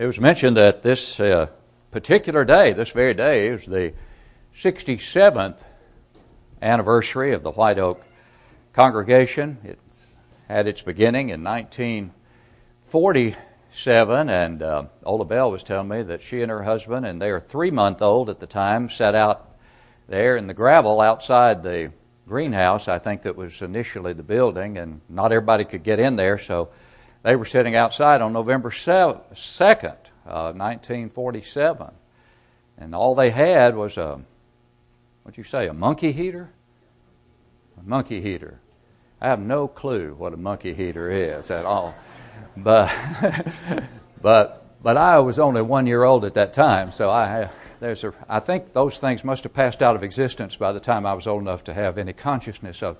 It 0.00 0.06
was 0.06 0.18
mentioned 0.18 0.56
that 0.56 0.82
this 0.82 1.20
uh, 1.20 1.48
particular 1.90 2.46
day, 2.46 2.72
this 2.72 2.88
very 2.88 3.12
day, 3.12 3.48
is 3.48 3.66
the 3.66 3.92
67th 4.56 5.62
anniversary 6.62 7.34
of 7.34 7.42
the 7.42 7.50
White 7.50 7.78
Oak 7.78 8.02
congregation. 8.72 9.58
It 9.62 9.78
had 10.48 10.66
its 10.66 10.80
beginning 10.80 11.28
in 11.28 11.44
1947, 11.44 14.28
and 14.30 14.62
uh, 14.62 14.84
Ola 15.04 15.26
Bell 15.26 15.50
was 15.50 15.62
telling 15.62 15.88
me 15.88 16.02
that 16.04 16.22
she 16.22 16.40
and 16.40 16.50
her 16.50 16.62
husband, 16.62 17.04
and 17.04 17.20
they 17.20 17.30
were 17.30 17.38
three 17.38 17.70
month 17.70 18.00
old 18.00 18.30
at 18.30 18.40
the 18.40 18.46
time, 18.46 18.88
sat 18.88 19.14
out 19.14 19.50
there 20.08 20.34
in 20.34 20.46
the 20.46 20.54
gravel 20.54 21.02
outside 21.02 21.62
the 21.62 21.92
greenhouse, 22.26 22.88
I 22.88 22.98
think 22.98 23.20
that 23.24 23.36
was 23.36 23.60
initially 23.60 24.14
the 24.14 24.22
building, 24.22 24.78
and 24.78 25.02
not 25.10 25.30
everybody 25.30 25.66
could 25.66 25.82
get 25.82 25.98
in 25.98 26.16
there, 26.16 26.38
so 26.38 26.70
they 27.22 27.36
were 27.36 27.44
sitting 27.44 27.74
outside 27.74 28.22
on 28.22 28.32
November 28.32 28.70
2nd, 28.70 29.96
uh, 30.26 30.52
1947. 30.52 31.92
And 32.78 32.94
all 32.94 33.14
they 33.14 33.30
had 33.30 33.76
was 33.76 33.98
a, 33.98 34.20
what'd 35.22 35.36
you 35.36 35.44
say, 35.44 35.66
a 35.66 35.74
monkey 35.74 36.12
heater? 36.12 36.50
A 37.78 37.82
monkey 37.86 38.22
heater. 38.22 38.60
I 39.20 39.28
have 39.28 39.40
no 39.40 39.68
clue 39.68 40.14
what 40.14 40.32
a 40.32 40.38
monkey 40.38 40.72
heater 40.72 41.10
is 41.10 41.50
at 41.50 41.66
all. 41.66 41.94
But, 42.56 42.90
but, 44.22 44.82
but 44.82 44.96
I 44.96 45.18
was 45.18 45.38
only 45.38 45.60
one 45.60 45.86
year 45.86 46.04
old 46.04 46.24
at 46.24 46.34
that 46.34 46.54
time, 46.54 46.90
so 46.90 47.10
I, 47.10 47.50
there's 47.80 48.02
a, 48.02 48.14
I 48.30 48.40
think 48.40 48.72
those 48.72 48.98
things 48.98 49.24
must 49.24 49.42
have 49.42 49.52
passed 49.52 49.82
out 49.82 49.94
of 49.94 50.02
existence 50.02 50.56
by 50.56 50.72
the 50.72 50.80
time 50.80 51.04
I 51.04 51.12
was 51.12 51.26
old 51.26 51.42
enough 51.42 51.64
to 51.64 51.74
have 51.74 51.98
any 51.98 52.14
consciousness 52.14 52.82
of 52.82 52.98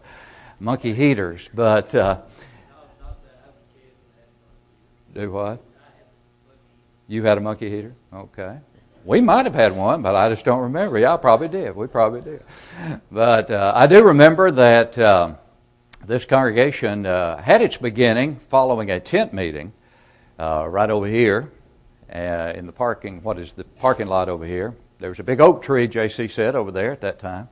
monkey 0.59 0.92
heaters. 0.92 1.48
But, 1.55 1.95
uh, 1.95 2.20
do 5.14 5.30
what? 5.30 5.62
You 7.09 7.24
had 7.24 7.38
a 7.38 7.41
monkey 7.41 7.69
heater? 7.69 7.95
Okay. 8.12 8.59
We 9.05 9.20
might 9.20 9.46
have 9.46 9.55
had 9.55 9.74
one, 9.74 10.02
but 10.02 10.14
I 10.14 10.28
just 10.28 10.45
don't 10.45 10.61
remember. 10.61 10.98
Yeah, 10.98 11.14
I 11.14 11.16
probably 11.16 11.48
did. 11.48 11.75
We 11.75 11.86
probably 11.86 12.20
did. 12.20 12.44
But 13.11 13.50
uh, 13.50 13.72
I 13.75 13.86
do 13.86 14.05
remember 14.05 14.50
that 14.50 14.98
um, 14.98 15.38
this 16.06 16.25
congregation 16.25 17.06
uh, 17.06 17.38
had 17.38 17.62
its 17.62 17.77
beginning 17.77 18.36
following 18.36 18.91
a 18.91 19.00
tent 19.00 19.33
meeting 19.33 19.72
uh, 20.38 20.66
right 20.69 20.91
over 20.91 21.06
here 21.06 21.50
uh, 22.14 22.53
in 22.55 22.66
the 22.66 22.72
parking. 22.72 23.22
What 23.22 23.38
is 23.38 23.55
the 23.55 23.64
parking 23.64 24.06
lot 24.06 24.28
over 24.28 24.44
here? 24.44 24.77
There 24.98 25.08
was 25.08 25.19
a 25.19 25.25
big 25.25 25.41
oak 25.41 25.62
tree, 25.62 25.88
J.C. 25.88 26.28
said, 26.28 26.55
over 26.55 26.70
there 26.70 26.92
at 26.92 27.00
that 27.00 27.19
time. 27.19 27.48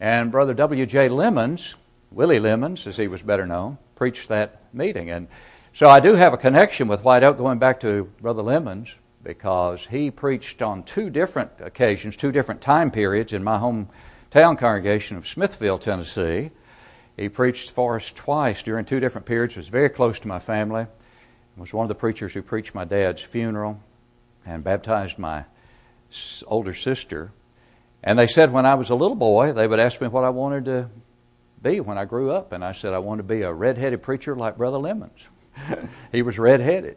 And 0.00 0.30
Brother 0.30 0.52
W.J. 0.54 1.08
Lemons, 1.08 1.76
Willie 2.10 2.38
Lemons, 2.38 2.86
as 2.86 2.98
he 2.98 3.08
was 3.08 3.22
better 3.22 3.46
known, 3.46 3.78
preached 3.94 4.28
that 4.28 4.60
meeting. 4.74 5.10
And 5.10 5.28
so 5.74 5.88
I 5.88 5.98
do 5.98 6.14
have 6.14 6.32
a 6.32 6.36
connection 6.36 6.86
with 6.86 7.02
White 7.02 7.24
Oak 7.24 7.36
going 7.36 7.58
back 7.58 7.80
to 7.80 8.04
Brother 8.22 8.42
Lemons 8.42 8.96
because 9.24 9.86
he 9.88 10.08
preached 10.08 10.62
on 10.62 10.84
two 10.84 11.10
different 11.10 11.50
occasions, 11.58 12.14
two 12.14 12.30
different 12.30 12.60
time 12.60 12.92
periods 12.92 13.32
in 13.32 13.42
my 13.42 13.58
hometown 13.58 14.56
congregation 14.56 15.16
of 15.16 15.26
Smithville, 15.26 15.78
Tennessee. 15.78 16.52
He 17.16 17.28
preached 17.28 17.72
for 17.72 17.96
us 17.96 18.12
twice 18.12 18.62
during 18.62 18.84
two 18.84 19.00
different 19.00 19.26
periods. 19.26 19.54
He 19.54 19.58
was 19.58 19.66
very 19.66 19.88
close 19.88 20.20
to 20.20 20.28
my 20.28 20.38
family. 20.38 20.86
He 21.56 21.60
was 21.60 21.72
one 21.72 21.82
of 21.82 21.88
the 21.88 21.96
preachers 21.96 22.34
who 22.34 22.42
preached 22.42 22.72
my 22.72 22.84
dad's 22.84 23.22
funeral 23.22 23.80
and 24.46 24.62
baptized 24.62 25.18
my 25.18 25.44
older 26.46 26.74
sister. 26.74 27.32
And 28.00 28.16
they 28.16 28.28
said 28.28 28.52
when 28.52 28.64
I 28.64 28.76
was 28.76 28.90
a 28.90 28.94
little 28.94 29.16
boy, 29.16 29.52
they 29.52 29.66
would 29.66 29.80
ask 29.80 30.00
me 30.00 30.06
what 30.06 30.22
I 30.22 30.30
wanted 30.30 30.66
to 30.66 30.90
be 31.60 31.80
when 31.80 31.98
I 31.98 32.04
grew 32.04 32.30
up. 32.30 32.52
And 32.52 32.64
I 32.64 32.70
said 32.70 32.92
I 32.92 32.98
wanted 32.98 33.22
to 33.22 33.34
be 33.34 33.42
a 33.42 33.52
red-headed 33.52 34.02
preacher 34.02 34.36
like 34.36 34.56
Brother 34.56 34.78
Lemons. 34.78 35.30
he 36.12 36.22
was 36.22 36.38
red-headed. 36.38 36.96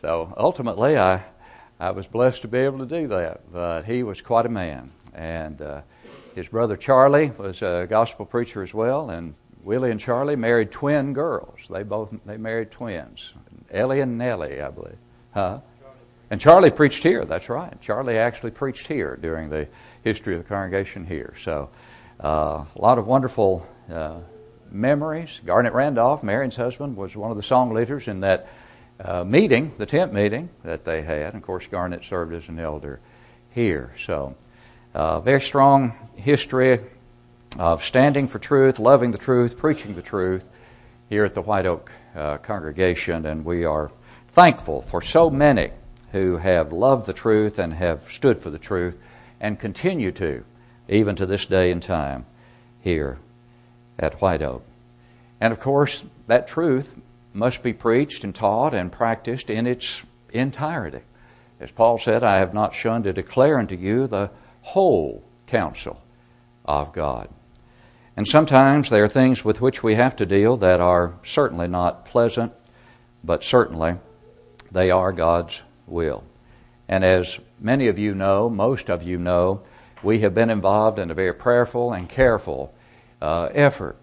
So 0.00 0.32
ultimately, 0.36 0.98
I, 0.98 1.24
I 1.80 1.90
was 1.90 2.06
blessed 2.06 2.42
to 2.42 2.48
be 2.48 2.58
able 2.58 2.78
to 2.78 2.86
do 2.86 3.08
that. 3.08 3.52
But 3.52 3.84
he 3.84 4.02
was 4.02 4.20
quite 4.20 4.46
a 4.46 4.50
man. 4.50 4.92
And 5.14 5.60
uh, 5.60 5.82
his 6.34 6.48
brother 6.48 6.76
Charlie 6.76 7.32
was 7.38 7.62
a 7.62 7.86
gospel 7.88 8.26
preacher 8.26 8.62
as 8.62 8.74
well. 8.74 9.10
And 9.10 9.34
Willie 9.64 9.90
and 9.90 9.98
Charlie 9.98 10.36
married 10.36 10.70
twin 10.70 11.12
girls. 11.12 11.60
They 11.68 11.82
both 11.82 12.14
they 12.24 12.36
married 12.36 12.70
twins, 12.70 13.34
Ellie 13.70 14.00
and 14.00 14.16
Nellie, 14.16 14.60
I 14.60 14.70
believe. 14.70 14.98
Huh? 15.34 15.60
And 16.30 16.40
Charlie 16.40 16.70
preached 16.70 17.02
here. 17.02 17.24
That's 17.24 17.48
right. 17.48 17.80
Charlie 17.80 18.18
actually 18.18 18.52
preached 18.52 18.86
here 18.86 19.18
during 19.20 19.48
the 19.48 19.66
history 20.02 20.36
of 20.36 20.42
the 20.42 20.48
congregation 20.48 21.04
here. 21.04 21.34
So 21.42 21.70
uh, 22.22 22.64
a 22.74 22.80
lot 22.80 22.98
of 22.98 23.06
wonderful. 23.06 23.66
Uh, 23.92 24.20
memories. 24.72 25.40
Garnet 25.44 25.72
Randolph, 25.72 26.22
Marion's 26.22 26.56
husband, 26.56 26.96
was 26.96 27.16
one 27.16 27.30
of 27.30 27.36
the 27.36 27.42
song 27.42 27.72
leaders 27.72 28.08
in 28.08 28.20
that 28.20 28.48
uh, 29.00 29.24
meeting, 29.24 29.72
the 29.78 29.86
tent 29.86 30.12
meeting 30.12 30.48
that 30.64 30.84
they 30.84 31.02
had. 31.02 31.34
And 31.34 31.36
of 31.36 31.42
course, 31.42 31.66
Garnet 31.66 32.04
served 32.04 32.32
as 32.32 32.48
an 32.48 32.58
elder 32.58 33.00
here. 33.50 33.94
So, 34.04 34.36
uh, 34.94 35.20
very 35.20 35.40
strong 35.40 35.92
history 36.16 36.80
of 37.58 37.82
standing 37.82 38.28
for 38.28 38.38
truth, 38.38 38.78
loving 38.78 39.12
the 39.12 39.18
truth, 39.18 39.58
preaching 39.58 39.94
the 39.94 40.02
truth 40.02 40.48
here 41.08 41.24
at 41.24 41.34
the 41.34 41.42
White 41.42 41.66
Oak 41.66 41.92
uh, 42.14 42.38
congregation. 42.38 43.26
And 43.26 43.44
we 43.44 43.64
are 43.64 43.90
thankful 44.28 44.82
for 44.82 45.02
so 45.02 45.30
many 45.30 45.70
who 46.12 46.38
have 46.38 46.72
loved 46.72 47.06
the 47.06 47.12
truth 47.12 47.58
and 47.58 47.74
have 47.74 48.02
stood 48.04 48.38
for 48.38 48.50
the 48.50 48.58
truth 48.58 48.98
and 49.40 49.58
continue 49.58 50.12
to, 50.12 50.44
even 50.88 51.16
to 51.16 51.26
this 51.26 51.46
day 51.46 51.70
and 51.70 51.82
time, 51.82 52.26
here 52.80 53.18
at 53.98 54.20
White 54.20 54.42
Oak. 54.42 54.64
And 55.40 55.52
of 55.52 55.60
course, 55.60 56.04
that 56.26 56.46
truth 56.46 56.98
must 57.32 57.62
be 57.62 57.72
preached 57.72 58.24
and 58.24 58.34
taught 58.34 58.74
and 58.74 58.90
practiced 58.90 59.50
in 59.50 59.66
its 59.66 60.04
entirety. 60.30 61.00
As 61.60 61.70
Paul 61.70 61.98
said, 61.98 62.22
I 62.22 62.38
have 62.38 62.54
not 62.54 62.74
shunned 62.74 63.04
to 63.04 63.12
declare 63.12 63.58
unto 63.58 63.76
you 63.76 64.06
the 64.06 64.30
whole 64.62 65.22
counsel 65.46 66.02
of 66.64 66.92
God. 66.92 67.28
And 68.16 68.26
sometimes 68.26 68.88
there 68.88 69.04
are 69.04 69.08
things 69.08 69.44
with 69.44 69.60
which 69.60 69.82
we 69.82 69.94
have 69.94 70.16
to 70.16 70.26
deal 70.26 70.56
that 70.56 70.80
are 70.80 71.14
certainly 71.22 71.68
not 71.68 72.06
pleasant, 72.06 72.52
but 73.22 73.44
certainly 73.44 73.98
they 74.70 74.90
are 74.90 75.12
God's 75.12 75.62
will. 75.86 76.24
And 76.88 77.04
as 77.04 77.38
many 77.60 77.88
of 77.88 77.98
you 77.98 78.14
know, 78.14 78.48
most 78.48 78.88
of 78.88 79.02
you 79.02 79.18
know, 79.18 79.62
we 80.02 80.20
have 80.20 80.34
been 80.34 80.50
involved 80.50 80.98
in 80.98 81.10
a 81.10 81.14
very 81.14 81.34
prayerful 81.34 81.92
and 81.92 82.08
careful 82.08 82.74
uh, 83.20 83.48
effort 83.52 83.96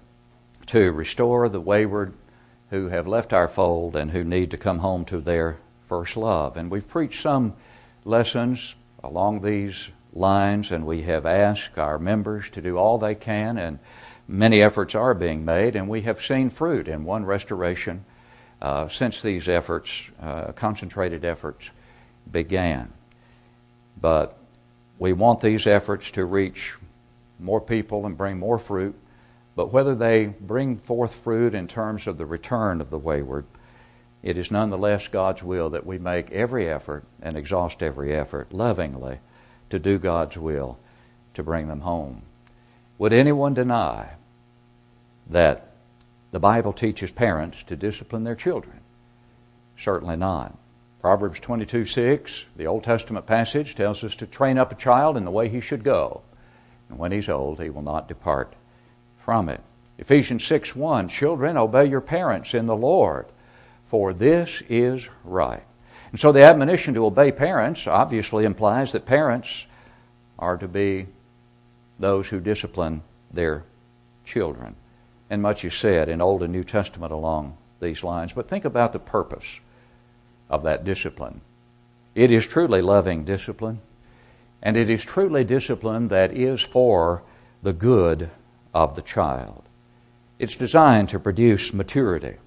to 0.68 0.91
restore 0.91 1.50
the 1.50 1.62
wayward 1.62 2.13
who 2.69 2.88
have 2.88 3.07
left 3.07 3.34
our 3.34 3.47
fold 3.47 3.96
and 3.96 4.12
who 4.12 4.24
need 4.24 4.50
to 4.51 4.57
come 4.57 4.79
home 4.79 5.06
to 5.06 5.19
their 5.19 5.57
first 5.84 6.18
love. 6.18 6.57
And 6.57 6.72
we've 6.72 6.88
preached 6.88 7.22
some 7.22 7.53
lessons 8.06 8.75
along 9.03 9.41
these 9.41 9.90
lines, 10.13 10.72
and 10.72 10.85
we 10.85 11.03
have 11.03 11.25
asked 11.25 11.78
our 11.78 12.00
members 12.00 12.50
to 12.51 12.62
do 12.62 12.78
all 12.78 12.97
they 12.97 13.16
can, 13.16 13.57
and 13.57 13.79
many 14.28 14.62
efforts 14.62 14.96
are 14.96 15.13
being 15.13 15.44
made, 15.44 15.75
and 15.75 15.88
we 15.88 16.01
have 16.01 16.22
seen 16.22 16.50
fruit 16.50 16.88
in 16.88 17.03
one 17.03 17.25
restoration 17.25 18.06
uh, 18.62 18.88
since 18.88 19.22
these 19.22 19.50
efforts, 19.50 20.09
uh, 20.22 20.51
concentrated 20.53 21.25
efforts, 21.25 21.69
began. 22.31 22.94
But 24.00 24.38
we 24.97 25.13
want 25.13 25.41
these 25.41 25.68
efforts 25.68 26.12
to 26.12 26.25
reach 26.25 26.75
more 27.40 27.59
people 27.59 28.06
and 28.06 28.18
bring 28.18 28.40
more 28.40 28.57
fruit 28.57 28.95
but 29.56 29.72
whether 29.72 29.94
they 29.94 30.25
bring 30.25 30.78
forth 30.78 31.14
fruit 31.16 31.53
in 31.53 31.68
terms 31.68 32.08
of 32.08 32.18
the 32.18 32.25
return 32.25 32.81
of 32.81 32.90
the 32.90 32.97
wayward, 32.97 33.46
it 34.24 34.38
is 34.38 34.50
nonetheless 34.50 35.08
God's 35.08 35.44
will 35.44 35.69
that 35.72 35.86
we 35.86 36.00
make 36.00 36.31
every 36.31 36.68
effort 36.68 37.03
and 37.22 37.38
exhaust 37.38 37.84
every 37.84 38.13
effort 38.13 38.53
lovingly 38.53 39.19
to 39.69 39.78
do 39.78 40.00
God's 40.00 40.38
will 40.38 40.80
to 41.34 41.44
bring 41.44 41.68
them 41.68 41.81
home. 41.81 42.24
Would 42.97 43.13
anyone 43.13 43.53
deny 43.53 44.13
that 45.30 45.72
the 46.31 46.40
Bible 46.40 46.74
teaches 46.74 47.12
parents 47.12 47.63
to 47.63 47.75
discipline 47.75 48.24
their 48.24 48.36
children? 48.36 48.80
Certainly 49.78 50.18
not. 50.18 50.58
Proverbs 51.00 51.40
22 51.42 51.86
6, 51.86 52.46
the 52.56 52.66
Old 52.66 52.86
Testament 52.86 53.25
passage, 53.25 53.75
tells 53.75 54.04
us 54.04 54.16
to 54.16 54.25
train 54.25 54.57
up 54.57 54.72
a 54.72 54.75
child 54.75 55.18
in 55.18 55.25
the 55.25 55.31
way 55.31 55.50
he 55.50 55.60
should 55.60 55.83
go, 55.83 56.22
and 56.88 56.98
when 56.98 57.12
he's 57.12 57.27
old, 57.27 57.62
he 57.62 57.69
will 57.69 57.81
not 57.81 58.07
depart 58.07 58.56
from 59.24 59.48
it. 59.48 59.62
Ephesians 59.98 60.44
6 60.44 60.75
1 60.75 61.08
Children, 61.08 61.58
obey 61.58 61.86
your 61.86 62.02
parents 62.02 62.54
in 62.54 62.66
the 62.66 62.75
Lord, 62.75 63.25
for 63.86 64.14
this 64.14 64.62
is 64.68 65.08
right. 65.24 65.64
And 66.12 66.20
so 66.20 66.31
the 66.31 66.44
admonition 66.44 66.94
to 66.96 67.06
obey 67.06 67.31
parents 67.31 67.88
obviously 67.88 68.44
implies 68.44 68.92
that 68.92 69.06
parents 69.06 69.66
are 70.38 70.58
to 70.58 70.68
be 70.68 71.08
those 71.98 72.28
who 72.28 72.42
discipline 72.42 73.04
their 73.31 73.64
children. 74.25 74.75
And 75.30 75.42
much 75.42 75.64
is 75.64 75.74
said 75.74 76.10
in 76.10 76.22
Old 76.22 76.44
and 76.44 76.52
New 76.52 76.64
Testament 76.64 77.14
along 77.14 77.58
these 77.80 78.04
lines. 78.04 78.34
But 78.34 78.50
think 78.50 78.66
about 78.66 78.92
the 78.92 79.00
purpose 79.00 79.62
of 80.50 80.64
that 80.64 80.84
discipline. 80.84 81.42
It 82.14 82.30
is 82.30 82.46
truly 82.46 82.81
loving 82.81 83.24
discipline, 83.24 83.80
and 84.62 84.75
it 84.75 84.90
is 84.90 85.04
truly 85.06 85.46
discipline 85.46 86.10
that 86.10 86.34
is 86.34 86.62
for 86.62 87.24
the 87.64 87.74
good 87.74 88.30
of 88.74 88.96
the 88.96 89.02
child. 89.02 89.64
It's 90.40 90.56
designed 90.56 91.10
to 91.10 91.20
produce 91.20 91.74
maturity. 91.74 92.38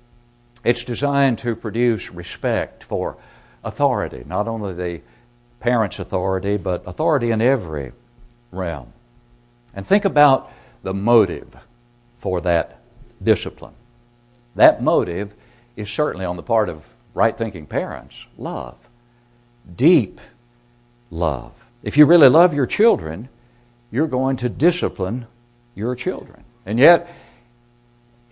It's 0.65 0.85
designed 0.85 1.39
to 1.39 1.55
produce 1.55 2.11
respect 2.11 2.83
for 2.83 3.17
authority, 3.63 4.25
not 4.27 4.49
only 4.49 4.75
the 4.75 5.01
parent's 5.61 5.99
authority, 5.99 6.57
but 6.57 6.83
authority 6.87 7.31
in 7.31 7.41
every 7.41 7.93
realm. 8.51 8.93
And 9.75 9.87
think 9.87 10.05
about 10.05 10.51
the 10.83 10.95
motive 10.95 11.57
for 12.17 12.41
that 12.41 12.81
discipline. 13.23 13.75
That 14.55 14.83
motive 14.83 15.35
is 15.77 15.91
certainly 15.91 16.25
on 16.25 16.37
the 16.37 16.43
part 16.43 16.69
of 16.69 16.87
right 17.15 17.37
thinking 17.37 17.67
parents 17.67 18.27
love, 18.37 18.77
deep 19.75 20.21
love. 21.11 21.67
If 21.83 21.97
you 21.97 22.07
really 22.07 22.29
love 22.29 22.53
your 22.55 22.67
children, 22.67 23.29
you're 23.91 24.07
going 24.07 24.37
to 24.39 24.49
discipline 24.49 25.27
your 25.77 25.95
children. 25.95 26.43
And 26.65 26.81
yet, 26.81 27.09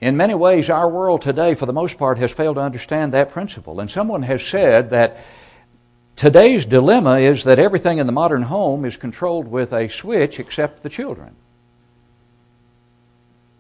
in 0.01 0.17
many 0.17 0.35
ways, 0.35 0.69
our 0.69 0.89
world 0.89 1.23
today, 1.23 1.55
for 1.55 1.67
the 1.67 1.73
most 1.73 1.97
part, 1.97 2.19
has 2.19 2.33
failed 2.33 2.57
to 2.57 2.63
understand 2.63 3.13
that 3.13 3.31
principle. 3.31 3.79
And 3.79 3.89
someone 3.89 4.23
has 4.23 4.45
said 4.45 4.91
that 4.91 5.19
today's 6.17 6.67
dilemma 6.67 7.19
is 7.19 7.45
that 7.45 7.61
everything 7.61 7.99
in 7.99 8.07
the 8.07 8.13
modern 8.13 8.43
home 8.43 8.85
is 8.85 8.97
controlled 8.97 9.47
with 9.47 9.73
a 9.73 9.89
switch 9.89 10.41
except 10.41 10.83
the 10.83 10.89
children. 10.89 11.37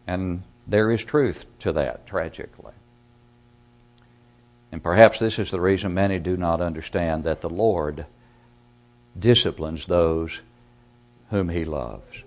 And 0.06 0.42
there 0.66 0.90
is 0.90 1.04
truth 1.04 1.46
to 1.60 1.72
that, 1.72 2.06
tragically. 2.06 2.72
And 4.72 4.82
perhaps 4.82 5.20
this 5.20 5.38
is 5.38 5.52
the 5.52 5.60
reason 5.60 5.94
many 5.94 6.18
do 6.18 6.36
not 6.36 6.60
understand 6.60 7.22
that 7.24 7.42
the 7.42 7.48
Lord 7.48 8.06
disciplines 9.16 9.86
those 9.86 10.42
whom 11.30 11.48
He 11.48 11.64
loves. 11.64 12.23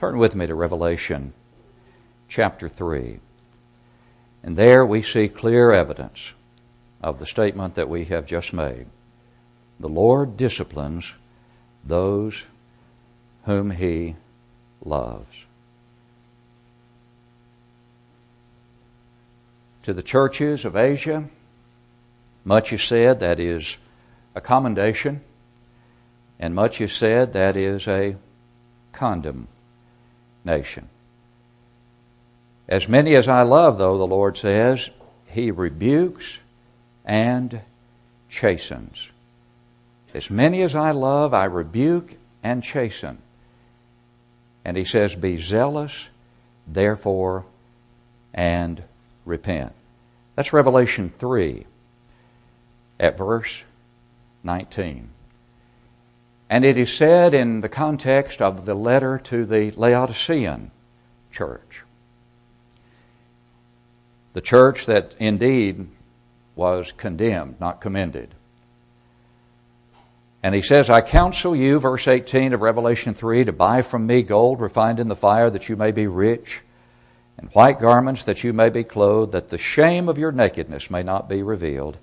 Turn 0.00 0.16
with 0.16 0.34
me 0.34 0.46
to 0.46 0.54
Revelation 0.54 1.34
chapter 2.26 2.70
3. 2.70 3.20
And 4.42 4.56
there 4.56 4.86
we 4.86 5.02
see 5.02 5.28
clear 5.28 5.72
evidence 5.72 6.32
of 7.02 7.18
the 7.18 7.26
statement 7.26 7.74
that 7.74 7.90
we 7.90 8.06
have 8.06 8.24
just 8.24 8.54
made. 8.54 8.86
The 9.78 9.90
Lord 9.90 10.38
disciplines 10.38 11.12
those 11.84 12.44
whom 13.44 13.72
He 13.72 14.16
loves. 14.82 15.44
To 19.82 19.92
the 19.92 20.02
churches 20.02 20.64
of 20.64 20.76
Asia, 20.76 21.28
much 22.42 22.72
is 22.72 22.82
said 22.82 23.20
that 23.20 23.38
is 23.38 23.76
a 24.34 24.40
commendation, 24.40 25.20
and 26.38 26.54
much 26.54 26.80
is 26.80 26.94
said 26.94 27.34
that 27.34 27.54
is 27.54 27.86
a 27.86 28.16
condemnation. 28.92 29.48
As 32.68 32.88
many 32.88 33.14
as 33.14 33.28
I 33.28 33.42
love, 33.42 33.78
though, 33.78 33.98
the 33.98 34.06
Lord 34.06 34.36
says, 34.36 34.90
He 35.26 35.50
rebukes 35.50 36.38
and 37.04 37.62
chastens. 38.28 39.10
As 40.14 40.30
many 40.30 40.62
as 40.62 40.74
I 40.74 40.92
love, 40.92 41.34
I 41.34 41.44
rebuke 41.44 42.16
and 42.42 42.62
chasten. 42.62 43.18
And 44.64 44.76
He 44.76 44.84
says, 44.84 45.14
Be 45.14 45.36
zealous, 45.36 46.08
therefore, 46.66 47.44
and 48.32 48.82
repent. 49.24 49.72
That's 50.36 50.52
Revelation 50.52 51.12
3 51.18 51.66
at 52.98 53.18
verse 53.18 53.64
19. 54.44 55.10
And 56.50 56.64
it 56.64 56.76
is 56.76 56.92
said 56.92 57.32
in 57.32 57.62
the 57.62 57.68
context 57.70 58.42
of 58.42 58.66
the 58.66 58.74
letter 58.74 59.18
to 59.24 59.46
the 59.46 59.70
Laodicean 59.70 60.72
church 61.30 61.84
the 64.32 64.40
church 64.40 64.86
that 64.86 65.16
indeed 65.18 65.88
was 66.54 66.92
condemned, 66.92 67.60
not 67.60 67.80
commended. 67.80 68.34
And 70.42 70.54
he 70.54 70.62
says, 70.62 70.88
I 70.88 71.00
counsel 71.00 71.54
you, 71.54 71.80
verse 71.80 72.08
18 72.08 72.54
of 72.54 72.62
Revelation 72.62 73.12
3, 73.12 73.44
to 73.44 73.52
buy 73.52 73.82
from 73.82 74.06
me 74.06 74.22
gold 74.22 74.60
refined 74.60 75.00
in 75.00 75.08
the 75.08 75.16
fire 75.16 75.50
that 75.50 75.68
you 75.68 75.76
may 75.76 75.90
be 75.90 76.06
rich, 76.06 76.62
and 77.36 77.50
white 77.50 77.78
garments 77.78 78.24
that 78.24 78.44
you 78.44 78.52
may 78.52 78.70
be 78.70 78.84
clothed, 78.84 79.32
that 79.32 79.48
the 79.48 79.58
shame 79.58 80.08
of 80.08 80.18
your 80.18 80.32
nakedness 80.32 80.90
may 80.90 81.02
not 81.02 81.28
be 81.28 81.42
revealed, 81.42 81.98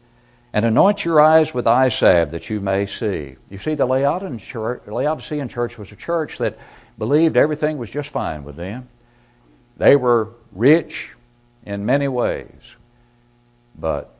and 0.53 0.65
anoint 0.65 1.05
your 1.05 1.19
eyes 1.21 1.53
with 1.53 1.67
eye 1.67 1.89
salve 1.89 2.31
that 2.31 2.49
you 2.49 2.59
may 2.59 2.85
see. 2.85 3.35
You 3.49 3.57
see, 3.57 3.75
the 3.75 3.85
Laodicean 3.85 4.39
church, 4.39 4.87
Laodicean 4.87 5.49
church 5.49 5.77
was 5.77 5.91
a 5.91 5.95
church 5.95 6.37
that 6.37 6.57
believed 6.97 7.37
everything 7.37 7.77
was 7.77 7.91
just 7.91 8.09
fine 8.09 8.43
with 8.43 8.55
them. 8.55 8.89
They 9.77 9.95
were 9.95 10.33
rich, 10.51 11.13
in 11.67 11.85
many 11.85 12.07
ways, 12.07 12.77
but 13.77 14.15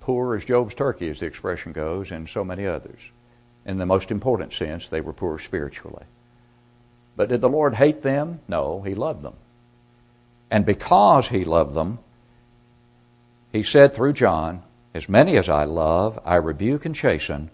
poor 0.00 0.34
as 0.34 0.46
Job's 0.46 0.74
turkey, 0.74 1.10
as 1.10 1.20
the 1.20 1.26
expression 1.26 1.72
goes, 1.72 2.10
and 2.10 2.26
so 2.26 2.42
many 2.42 2.66
others. 2.66 2.98
In 3.66 3.76
the 3.76 3.84
most 3.84 4.10
important 4.10 4.54
sense, 4.54 4.88
they 4.88 5.02
were 5.02 5.12
poor 5.12 5.38
spiritually. 5.38 6.04
But 7.16 7.28
did 7.28 7.42
the 7.42 7.50
Lord 7.50 7.74
hate 7.74 8.00
them? 8.00 8.40
No, 8.48 8.80
He 8.80 8.94
loved 8.94 9.22
them. 9.22 9.34
And 10.50 10.64
because 10.64 11.28
He 11.28 11.44
loved 11.44 11.74
them, 11.74 11.98
He 13.52 13.62
said 13.62 13.92
through 13.92 14.14
John, 14.14 14.62
As 14.92 15.08
many 15.08 15.36
as 15.36 15.48
I 15.48 15.64
love, 15.64 16.18
I 16.24 16.36
rebuke 16.36 16.84
and 16.84 16.94
chasten, 16.94 17.50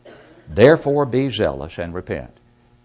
therefore 0.48 1.04
be 1.04 1.28
zealous 1.28 1.78
and 1.78 1.92
repent. 1.92 2.38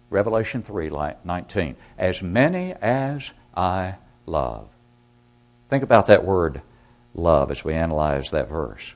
Revelation 0.09 0.62
3 0.62 0.89
19. 1.24 1.75
As 1.98 2.21
many 2.21 2.74
as 2.74 3.31
I 3.56 3.95
love. 4.25 4.68
Think 5.69 5.83
about 5.83 6.07
that 6.07 6.25
word 6.25 6.62
love 7.13 7.50
as 7.50 7.63
we 7.63 7.74
analyze 7.74 8.31
that 8.31 8.50
verse. 8.50 8.95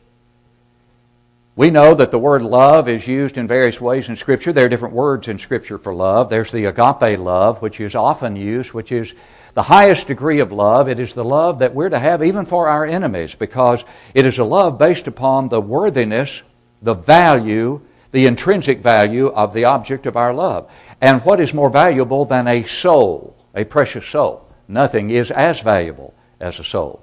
We 1.56 1.70
know 1.70 1.94
that 1.96 2.12
the 2.12 2.20
word 2.20 2.42
love 2.42 2.90
is 2.90 3.08
used 3.08 3.38
in 3.38 3.48
various 3.48 3.80
ways 3.80 4.10
in 4.10 4.18
Scripture. 4.18 4.52
There 4.52 4.66
are 4.66 4.70
different 4.70 4.94
words 4.94 5.30
in 5.30 5.40
Scripture 5.40 5.78
for 5.78 5.96
love. 5.96 6.28
There's 6.28 6.52
the 6.52 6.66
agape 6.66 7.18
love, 7.18 7.62
which 7.62 7.80
is 7.80 7.96
often 7.96 8.36
used, 8.36 8.74
which 8.74 8.92
is 8.92 9.14
the 9.56 9.64
highest 9.64 10.08
degree 10.08 10.42
of 10.42 10.52
love. 10.52 10.88
It 10.88 11.00
is 11.00 11.14
the 11.14 11.26
love 11.26 11.60
that 11.60 11.74
we're 11.74 11.90
to 11.90 11.98
have 11.98 12.22
even 12.22 12.46
for 12.46 12.68
our 12.68 12.86
enemies 12.86 13.34
because 13.34 13.84
it 14.14 14.26
is 14.26 14.38
a 14.38 14.44
love 14.44 14.78
based 14.78 15.08
upon 15.08 15.50
the 15.50 15.62
worthiness, 15.62 16.44
the 16.82 16.94
value, 16.94 17.82
the 18.12 18.28
intrinsic 18.28 18.80
value 18.80 19.28
of 19.28 19.54
the 19.54 19.66
object 19.66 20.06
of 20.06 20.18
our 20.18 20.34
love. 20.34 20.72
And 21.02 21.24
what 21.24 21.40
is 21.40 21.54
more 21.54 21.70
valuable 21.70 22.26
than 22.26 22.48
a 22.48 22.64
soul, 22.64 23.36
a 23.56 23.64
precious 23.64 24.06
soul? 24.06 24.48
Nothing 24.68 25.10
is 25.10 25.32
as 25.32 25.62
valuable 25.62 26.14
as 26.40 26.60
a 26.60 26.64
soul. 26.64 27.02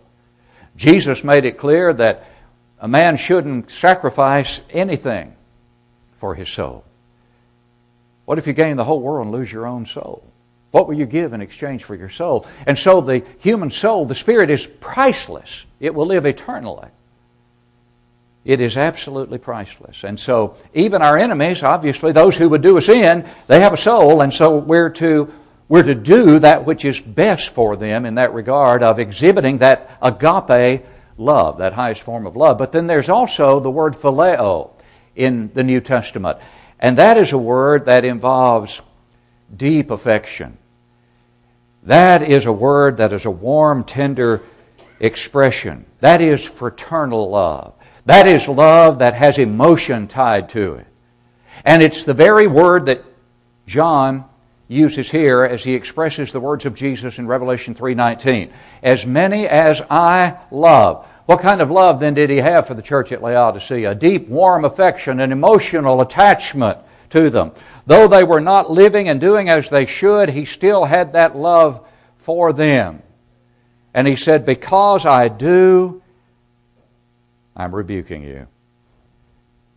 Jesus 0.76 1.24
made 1.24 1.46
it 1.46 1.58
clear 1.58 1.92
that 1.94 2.26
a 2.78 2.88
man 2.88 3.16
shouldn't 3.16 3.70
sacrifice 3.70 4.60
anything 4.70 5.34
for 6.18 6.34
his 6.34 6.50
soul. 6.50 6.84
What 8.26 8.38
if 8.38 8.46
you 8.46 8.52
gain 8.52 8.76
the 8.76 8.84
whole 8.84 9.00
world 9.00 9.26
and 9.26 9.34
lose 9.34 9.50
your 9.50 9.66
own 9.66 9.86
soul? 9.86 10.31
What 10.72 10.88
will 10.88 10.94
you 10.94 11.06
give 11.06 11.32
in 11.32 11.40
exchange 11.40 11.84
for 11.84 11.94
your 11.94 12.08
soul? 12.08 12.46
And 12.66 12.76
so 12.76 13.00
the 13.00 13.24
human 13.38 13.70
soul, 13.70 14.06
the 14.06 14.14
spirit, 14.14 14.50
is 14.50 14.66
priceless. 14.66 15.64
It 15.78 15.94
will 15.94 16.06
live 16.06 16.26
eternally. 16.26 16.88
It 18.44 18.60
is 18.60 18.76
absolutely 18.76 19.38
priceless. 19.38 20.02
And 20.02 20.18
so, 20.18 20.56
even 20.74 21.00
our 21.00 21.16
enemies, 21.16 21.62
obviously, 21.62 22.10
those 22.10 22.36
who 22.36 22.48
would 22.48 22.62
do 22.62 22.76
us 22.76 22.88
in, 22.88 23.24
they 23.46 23.60
have 23.60 23.72
a 23.72 23.76
soul, 23.76 24.20
and 24.20 24.32
so 24.32 24.56
we're 24.56 24.90
to 24.90 25.32
we're 25.68 25.84
to 25.84 25.94
do 25.94 26.38
that 26.40 26.66
which 26.66 26.84
is 26.84 27.00
best 27.00 27.50
for 27.50 27.76
them 27.76 28.04
in 28.04 28.16
that 28.16 28.34
regard 28.34 28.82
of 28.82 28.98
exhibiting 28.98 29.58
that 29.58 29.96
agape 30.02 30.84
love, 31.16 31.58
that 31.58 31.72
highest 31.72 32.02
form 32.02 32.26
of 32.26 32.36
love. 32.36 32.58
But 32.58 32.72
then 32.72 32.88
there's 32.88 33.08
also 33.08 33.60
the 33.60 33.70
word 33.70 33.94
phileo 33.94 34.70
in 35.14 35.50
the 35.54 35.62
New 35.62 35.80
Testament. 35.80 36.38
And 36.78 36.98
that 36.98 37.16
is 37.16 37.32
a 37.32 37.38
word 37.38 37.86
that 37.86 38.04
involves 38.04 38.82
deep 39.56 39.90
affection. 39.90 40.58
That 41.84 42.22
is 42.22 42.46
a 42.46 42.52
word 42.52 42.98
that 42.98 43.12
is 43.12 43.24
a 43.24 43.30
warm, 43.30 43.84
tender 43.84 44.42
expression. 45.00 45.86
That 46.00 46.20
is 46.20 46.44
fraternal 46.44 47.30
love. 47.30 47.74
That 48.06 48.26
is 48.26 48.48
love 48.48 48.98
that 48.98 49.14
has 49.14 49.38
emotion 49.38 50.06
tied 50.06 50.48
to 50.50 50.74
it. 50.74 50.86
And 51.64 51.82
it's 51.82 52.04
the 52.04 52.14
very 52.14 52.46
word 52.46 52.86
that 52.86 53.04
John 53.66 54.24
uses 54.68 55.10
here 55.10 55.44
as 55.44 55.64
he 55.64 55.74
expresses 55.74 56.32
the 56.32 56.40
words 56.40 56.66
of 56.66 56.74
Jesus 56.74 57.18
in 57.18 57.26
Revelation 57.26 57.74
3:19. 57.74 58.50
As 58.82 59.06
many 59.06 59.46
as 59.46 59.82
I 59.90 60.36
love. 60.50 61.06
What 61.26 61.40
kind 61.40 61.60
of 61.60 61.70
love 61.70 62.00
then 62.00 62.14
did 62.14 62.30
he 62.30 62.38
have 62.38 62.66
for 62.66 62.74
the 62.74 62.82
church 62.82 63.12
at 63.12 63.22
Laodicea? 63.22 63.90
A 63.90 63.94
deep, 63.94 64.28
warm 64.28 64.64
affection, 64.64 65.20
an 65.20 65.30
emotional 65.30 66.00
attachment 66.00 66.78
to 67.12 67.30
them. 67.30 67.52
Though 67.86 68.08
they 68.08 68.24
were 68.24 68.40
not 68.40 68.70
living 68.70 69.08
and 69.08 69.20
doing 69.20 69.48
as 69.48 69.70
they 69.70 69.86
should, 69.86 70.30
he 70.30 70.44
still 70.44 70.84
had 70.84 71.12
that 71.12 71.36
love 71.36 71.86
for 72.18 72.52
them. 72.52 73.02
And 73.94 74.06
he 74.06 74.16
said, 74.16 74.44
Because 74.44 75.06
I 75.06 75.28
do, 75.28 76.02
I'm 77.56 77.74
rebuking 77.74 78.22
you. 78.22 78.48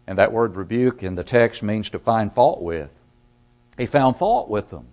And 0.07 0.17
that 0.17 0.31
word 0.31 0.55
rebuke 0.55 1.03
in 1.03 1.15
the 1.15 1.23
text 1.23 1.63
means 1.63 1.89
to 1.91 1.99
find 1.99 2.31
fault 2.31 2.61
with. 2.61 2.91
He 3.77 3.85
found 3.85 4.17
fault 4.17 4.49
with 4.49 4.69
them. 4.69 4.87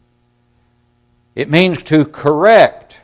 It 1.34 1.50
means 1.50 1.82
to 1.84 2.04
correct. 2.04 3.00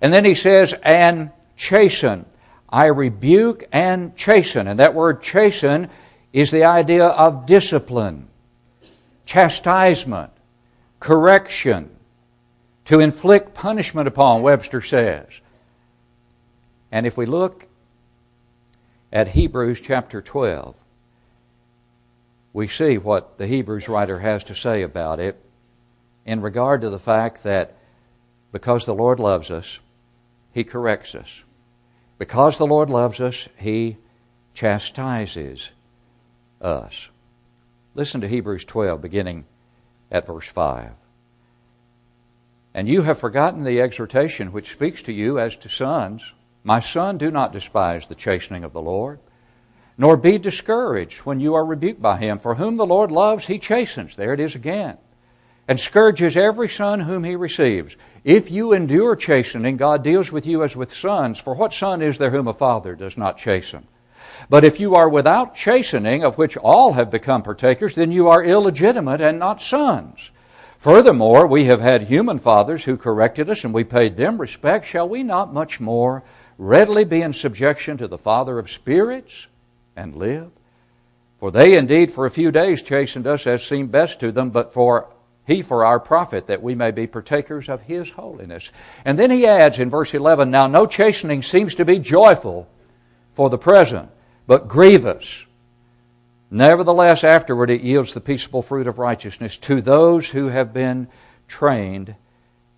And 0.00 0.12
then 0.12 0.24
he 0.24 0.34
says, 0.34 0.74
and 0.82 1.30
chasten. 1.56 2.26
I 2.68 2.86
rebuke 2.86 3.64
and 3.72 4.16
chasten. 4.16 4.66
And 4.66 4.78
that 4.78 4.94
word 4.94 5.22
chasten 5.22 5.90
is 6.32 6.50
the 6.50 6.64
idea 6.64 7.06
of 7.06 7.46
discipline, 7.46 8.28
chastisement, 9.30 10.32
correction, 10.98 11.88
to 12.84 12.98
inflict 12.98 13.54
punishment 13.54 14.08
upon, 14.08 14.42
Webster 14.42 14.80
says. 14.80 15.40
And 16.90 17.06
if 17.06 17.16
we 17.16 17.26
look 17.26 17.68
at 19.12 19.28
Hebrews 19.28 19.80
chapter 19.80 20.20
12, 20.20 20.74
we 22.52 22.66
see 22.66 22.98
what 22.98 23.38
the 23.38 23.46
Hebrews 23.46 23.88
writer 23.88 24.18
has 24.18 24.42
to 24.42 24.54
say 24.56 24.82
about 24.82 25.20
it 25.20 25.40
in 26.26 26.40
regard 26.40 26.80
to 26.80 26.90
the 26.90 26.98
fact 26.98 27.44
that 27.44 27.76
because 28.50 28.84
the 28.84 28.96
Lord 28.96 29.20
loves 29.20 29.48
us, 29.48 29.78
He 30.52 30.64
corrects 30.64 31.14
us. 31.14 31.42
Because 32.18 32.58
the 32.58 32.66
Lord 32.66 32.90
loves 32.90 33.20
us, 33.20 33.48
He 33.56 33.96
chastises 34.54 35.70
us. 36.60 37.10
Listen 37.94 38.20
to 38.20 38.28
Hebrews 38.28 38.64
12, 38.64 39.00
beginning 39.00 39.46
at 40.10 40.26
verse 40.26 40.46
5. 40.46 40.92
And 42.72 42.88
you 42.88 43.02
have 43.02 43.18
forgotten 43.18 43.64
the 43.64 43.80
exhortation 43.80 44.52
which 44.52 44.70
speaks 44.72 45.02
to 45.02 45.12
you 45.12 45.40
as 45.40 45.56
to 45.56 45.68
sons. 45.68 46.34
My 46.62 46.78
son, 46.78 47.18
do 47.18 47.30
not 47.32 47.52
despise 47.52 48.06
the 48.06 48.14
chastening 48.14 48.62
of 48.62 48.72
the 48.72 48.80
Lord, 48.80 49.18
nor 49.98 50.16
be 50.16 50.38
discouraged 50.38 51.20
when 51.20 51.40
you 51.40 51.54
are 51.54 51.64
rebuked 51.64 52.00
by 52.00 52.18
him. 52.18 52.38
For 52.38 52.54
whom 52.54 52.76
the 52.76 52.86
Lord 52.86 53.10
loves, 53.10 53.48
he 53.48 53.58
chastens. 53.58 54.14
There 54.14 54.32
it 54.32 54.40
is 54.40 54.54
again. 54.54 54.98
And 55.66 55.80
scourges 55.80 56.36
every 56.36 56.68
son 56.68 57.00
whom 57.00 57.24
he 57.24 57.34
receives. 57.34 57.96
If 58.22 58.50
you 58.52 58.72
endure 58.72 59.16
chastening, 59.16 59.76
God 59.76 60.04
deals 60.04 60.30
with 60.30 60.46
you 60.46 60.62
as 60.62 60.76
with 60.76 60.94
sons. 60.94 61.40
For 61.40 61.54
what 61.54 61.72
son 61.72 62.02
is 62.02 62.18
there 62.18 62.30
whom 62.30 62.46
a 62.46 62.54
father 62.54 62.94
does 62.94 63.16
not 63.16 63.36
chasten? 63.36 63.88
But 64.50 64.64
if 64.64 64.80
you 64.80 64.96
are 64.96 65.08
without 65.08 65.54
chastening, 65.54 66.24
of 66.24 66.36
which 66.36 66.56
all 66.56 66.94
have 66.94 67.08
become 67.08 67.42
partakers, 67.42 67.94
then 67.94 68.10
you 68.10 68.26
are 68.26 68.42
illegitimate 68.42 69.20
and 69.20 69.38
not 69.38 69.62
sons. 69.62 70.32
Furthermore, 70.76 71.46
we 71.46 71.66
have 71.66 71.80
had 71.80 72.02
human 72.02 72.40
fathers 72.40 72.84
who 72.84 72.96
corrected 72.96 73.48
us, 73.48 73.62
and 73.62 73.72
we 73.72 73.84
paid 73.84 74.16
them 74.16 74.40
respect. 74.40 74.86
Shall 74.86 75.08
we 75.08 75.22
not 75.22 75.54
much 75.54 75.78
more 75.78 76.24
readily 76.58 77.04
be 77.04 77.22
in 77.22 77.32
subjection 77.32 77.96
to 77.98 78.08
the 78.08 78.18
Father 78.18 78.58
of 78.58 78.70
spirits 78.70 79.46
and 79.94 80.16
live? 80.16 80.50
For 81.38 81.52
they 81.52 81.76
indeed 81.76 82.10
for 82.10 82.26
a 82.26 82.30
few 82.30 82.50
days 82.50 82.82
chastened 82.82 83.28
us 83.28 83.46
as 83.46 83.64
seemed 83.64 83.92
best 83.92 84.18
to 84.18 84.32
them, 84.32 84.50
but 84.50 84.72
for 84.72 85.08
he 85.46 85.62
for 85.62 85.84
our 85.84 86.00
profit, 86.00 86.48
that 86.48 86.62
we 86.62 86.74
may 86.74 86.90
be 86.90 87.06
partakers 87.06 87.68
of 87.68 87.82
his 87.82 88.10
holiness. 88.10 88.72
And 89.04 89.16
then 89.16 89.30
he 89.30 89.46
adds 89.46 89.78
in 89.78 89.90
verse 89.90 90.12
11 90.12 90.50
Now 90.50 90.66
no 90.66 90.86
chastening 90.86 91.42
seems 91.42 91.76
to 91.76 91.84
be 91.84 92.00
joyful 92.00 92.68
for 93.34 93.48
the 93.48 93.58
present, 93.58 94.10
but 94.50 94.66
grievous. 94.66 95.44
Nevertheless, 96.50 97.22
afterward 97.22 97.70
it 97.70 97.82
yields 97.82 98.14
the 98.14 98.20
peaceable 98.20 98.62
fruit 98.62 98.88
of 98.88 98.98
righteousness 98.98 99.56
to 99.58 99.80
those 99.80 100.30
who 100.30 100.48
have 100.48 100.72
been 100.72 101.06
trained 101.46 102.16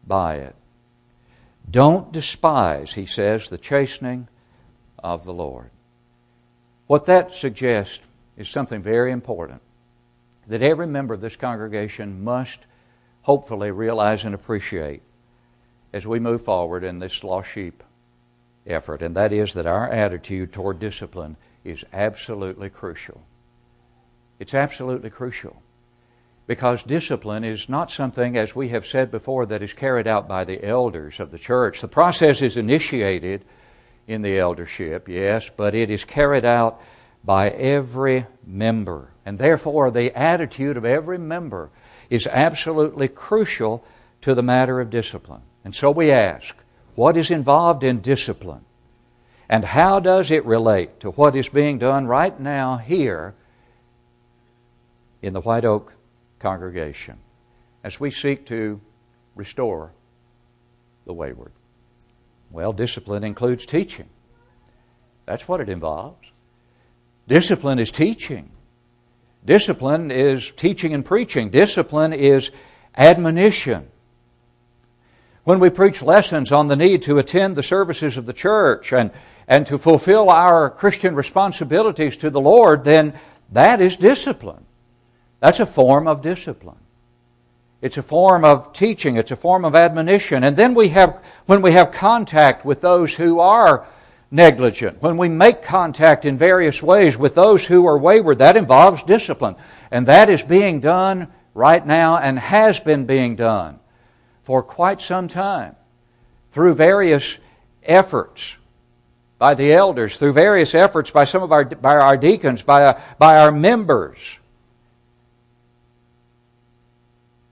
by 0.07 0.35
it. 0.35 0.55
Don't 1.71 2.12
despise, 2.12 2.93
he 2.93 3.07
says, 3.07 3.49
the 3.49 3.57
chastening 3.57 4.29
of 5.02 5.25
the 5.25 5.33
Lord. 5.33 5.71
What 6.88 7.07
that 7.07 7.35
suggests 7.35 8.00
is 8.37 8.50
something 8.50 8.83
very 8.83 9.11
important 9.11 9.62
that 10.47 10.61
every 10.61 10.87
member 10.87 11.14
of 11.14 11.23
this 11.23 11.37
congregation 11.37 12.23
must 12.23 12.59
hopefully 13.23 13.71
realize 13.71 14.26
and 14.26 14.35
appreciate 14.35 15.00
as 15.91 16.07
we 16.07 16.21
move 16.21 16.45
forward 16.45 16.85
in 16.85 16.99
this 16.99 17.25
lost 17.25 17.50
sheep 17.50 17.83
effort, 18.67 19.00
and 19.00 19.17
that 19.17 19.33
is 19.33 19.55
that 19.55 19.64
our 19.64 19.88
attitude 19.88 20.52
toward 20.52 20.79
discipline 20.79 21.38
is 21.64 21.85
absolutely 21.92 22.71
crucial. 22.71 23.23
It's 24.38 24.54
absolutely 24.54 25.11
crucial. 25.11 25.62
Because 26.47 26.83
discipline 26.83 27.45
is 27.45 27.69
not 27.69 27.90
something, 27.90 28.37
as 28.37 28.57
we 28.57 28.71
have 28.71 28.85
said 28.85 29.11
before, 29.11 29.47
that 29.47 29.62
is 29.62 29.73
carried 29.73 30.09
out 30.09 30.28
by 30.28 30.45
the 30.45 30.64
elders 30.64 31.21
of 31.21 31.31
the 31.31 31.38
church. 31.38 31.81
The 31.81 31.88
process 31.88 32.42
is 32.42 32.57
initiated 32.57 33.45
in 34.09 34.23
the 34.23 34.38
eldership, 34.38 35.09
yes, 35.09 35.50
but 35.57 35.75
it 35.75 35.90
is 35.90 36.04
carried 36.04 36.45
out 36.45 36.81
by 37.25 37.50
every 37.50 38.26
member. 38.45 39.12
And 39.25 39.38
therefore, 39.38 39.92
the 39.92 40.16
attitude 40.19 40.76
of 40.76 40.85
every 40.85 41.19
member 41.19 41.71
is 42.11 42.26
absolutely 42.26 43.07
crucial 43.07 43.85
to 44.23 44.35
the 44.35 44.42
matter 44.42 44.81
of 44.81 44.90
discipline. 44.90 45.42
And 45.64 45.75
so 45.75 45.90
we 45.92 46.11
ask, 46.11 46.57
what 46.97 47.16
is 47.16 47.31
involved 47.31 47.85
in 47.85 48.00
discipline? 48.00 48.64
And 49.52 49.66
how 49.66 50.00
does 50.00 50.30
it 50.30 50.47
relate 50.47 51.00
to 51.00 51.11
what 51.11 51.37
is 51.37 51.50
being 51.50 51.78
done 51.78 52.06
right 52.06 52.40
now 52.40 52.78
here 52.78 53.35
in 55.21 55.35
the 55.35 55.42
White 55.42 55.66
Oak 55.66 55.94
congregation 56.38 57.18
as 57.85 58.00
we 58.00 58.11
seek 58.11 58.47
to 58.47 58.80
restore 59.35 59.92
the 61.04 61.12
wayward? 61.12 61.52
Well, 62.50 62.73
discipline 62.73 63.25
includes 63.25 63.66
teaching. 63.66 64.09
That's 65.26 65.47
what 65.47 65.61
it 65.61 65.68
involves. 65.68 66.30
Discipline 67.28 67.78
is 67.78 67.90
teaching. 67.90 68.52
Discipline 69.44 70.11
is 70.11 70.50
teaching 70.52 70.94
and 70.94 71.04
preaching. 71.04 71.50
Discipline 71.50 72.14
is 72.14 72.52
admonition. 72.97 73.90
When 75.44 75.59
we 75.59 75.71
preach 75.71 76.02
lessons 76.02 76.52
on 76.52 76.68
the 76.68 76.76
need 76.76 77.02
to 77.02 77.18
attend 77.18 77.56
the 77.56 77.62
services 77.62 78.16
of 78.16 78.26
the 78.26 78.32
church 78.32 78.92
and, 78.92 79.11
and 79.52 79.66
to 79.66 79.76
fulfill 79.76 80.30
our 80.30 80.71
Christian 80.71 81.14
responsibilities 81.14 82.16
to 82.16 82.30
the 82.30 82.40
Lord, 82.40 82.85
then 82.85 83.12
that 83.50 83.82
is 83.82 83.97
discipline. 83.99 84.64
That's 85.40 85.61
a 85.61 85.66
form 85.66 86.09
of 86.09 86.23
discipline. 86.23 86.78
It's 87.82 87.99
a 87.99 88.02
form 88.02 88.47
of 88.47 88.73
teaching, 88.73 89.16
it's 89.16 89.30
a 89.30 89.37
form 89.37 89.66
of 89.66 89.75
admonition. 89.75 90.42
And 90.42 90.56
then 90.56 90.73
we 90.73 90.88
have, 90.88 91.23
when 91.44 91.61
we 91.61 91.73
have 91.73 91.92
contact 91.92 92.64
with 92.64 92.80
those 92.80 93.14
who 93.14 93.40
are 93.40 93.87
negligent, 94.30 95.02
when 95.02 95.18
we 95.18 95.28
make 95.28 95.61
contact 95.61 96.25
in 96.25 96.38
various 96.38 96.82
ways 96.82 97.18
with 97.18 97.35
those 97.35 97.66
who 97.66 97.85
are 97.85 97.99
wayward, 97.99 98.38
that 98.38 98.56
involves 98.56 99.02
discipline. 99.02 99.56
And 99.90 100.06
that 100.06 100.30
is 100.30 100.40
being 100.40 100.80
done 100.80 101.30
right 101.52 101.87
now 101.87 102.16
and 102.16 102.38
has 102.38 102.80
been 102.80 103.04
being 103.04 103.37
done 103.37 103.80
for 104.44 104.62
quite 104.62 105.02
some 105.02 105.28
time 105.28 105.76
through 106.52 106.73
various 106.73 107.37
efforts 107.82 108.56
by 109.42 109.54
the 109.54 109.72
elders, 109.72 110.18
through 110.18 110.32
various 110.32 110.72
efforts 110.72 111.11
by 111.11 111.25
some 111.25 111.42
of 111.42 111.50
our, 111.50 111.64
by 111.64 111.96
our 111.96 112.16
deacons, 112.16 112.62
by, 112.62 112.84
uh, 112.84 113.00
by 113.18 113.40
our 113.40 113.50
members. 113.50 114.38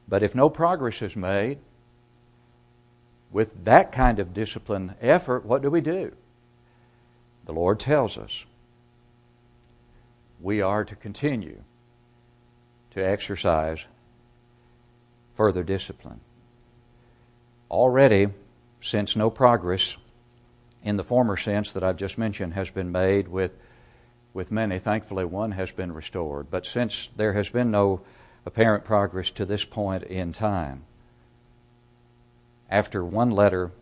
But 0.06 0.22
if 0.22 0.32
no 0.32 0.48
progress 0.48 1.02
is 1.02 1.16
made 1.16 1.58
with 3.32 3.64
that 3.64 3.90
kind 3.90 4.20
of 4.20 4.32
discipline 4.32 4.94
effort, 5.00 5.44
what 5.44 5.62
do 5.62 5.68
we 5.68 5.80
do? 5.80 6.12
The 7.46 7.52
Lord 7.52 7.80
tells 7.80 8.16
us 8.16 8.44
we 10.40 10.60
are 10.60 10.84
to 10.84 10.94
continue 10.94 11.64
to 12.92 13.04
exercise 13.04 13.84
further 15.34 15.64
discipline. 15.64 16.20
Already, 17.68 18.28
since 18.80 19.16
no 19.16 19.28
progress 19.28 19.96
in 20.82 20.96
the 20.96 21.04
former 21.04 21.36
sense 21.36 21.72
that 21.72 21.82
I've 21.82 21.96
just 21.96 22.18
mentioned 22.18 22.54
has 22.54 22.70
been 22.70 22.90
made 22.90 23.28
with, 23.28 23.52
with 24.32 24.50
many, 24.50 24.78
thankfully 24.78 25.24
one 25.24 25.52
has 25.52 25.70
been 25.70 25.92
restored. 25.92 26.50
But 26.50 26.66
since 26.66 27.10
there 27.16 27.34
has 27.34 27.48
been 27.48 27.70
no 27.70 28.02
apparent 28.46 28.84
progress 28.84 29.30
to 29.32 29.44
this 29.44 29.64
point 29.64 30.02
in 30.04 30.32
time. 30.32 30.84
After 32.70 33.04
one 33.04 33.30
letter 33.30 33.72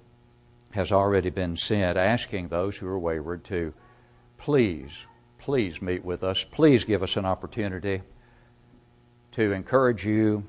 has 0.72 0.92
already 0.92 1.30
been 1.30 1.56
sent 1.56 1.96
asking 1.96 2.48
those 2.48 2.76
who 2.76 2.86
are 2.88 2.98
wayward 2.98 3.44
to 3.44 3.72
please, 4.36 5.06
please 5.38 5.80
meet 5.80 6.04
with 6.04 6.22
us, 6.22 6.44
please 6.44 6.84
give 6.84 7.02
us 7.02 7.16
an 7.16 7.24
opportunity 7.24 8.02
to 9.32 9.52
encourage 9.52 10.04
you 10.04 10.44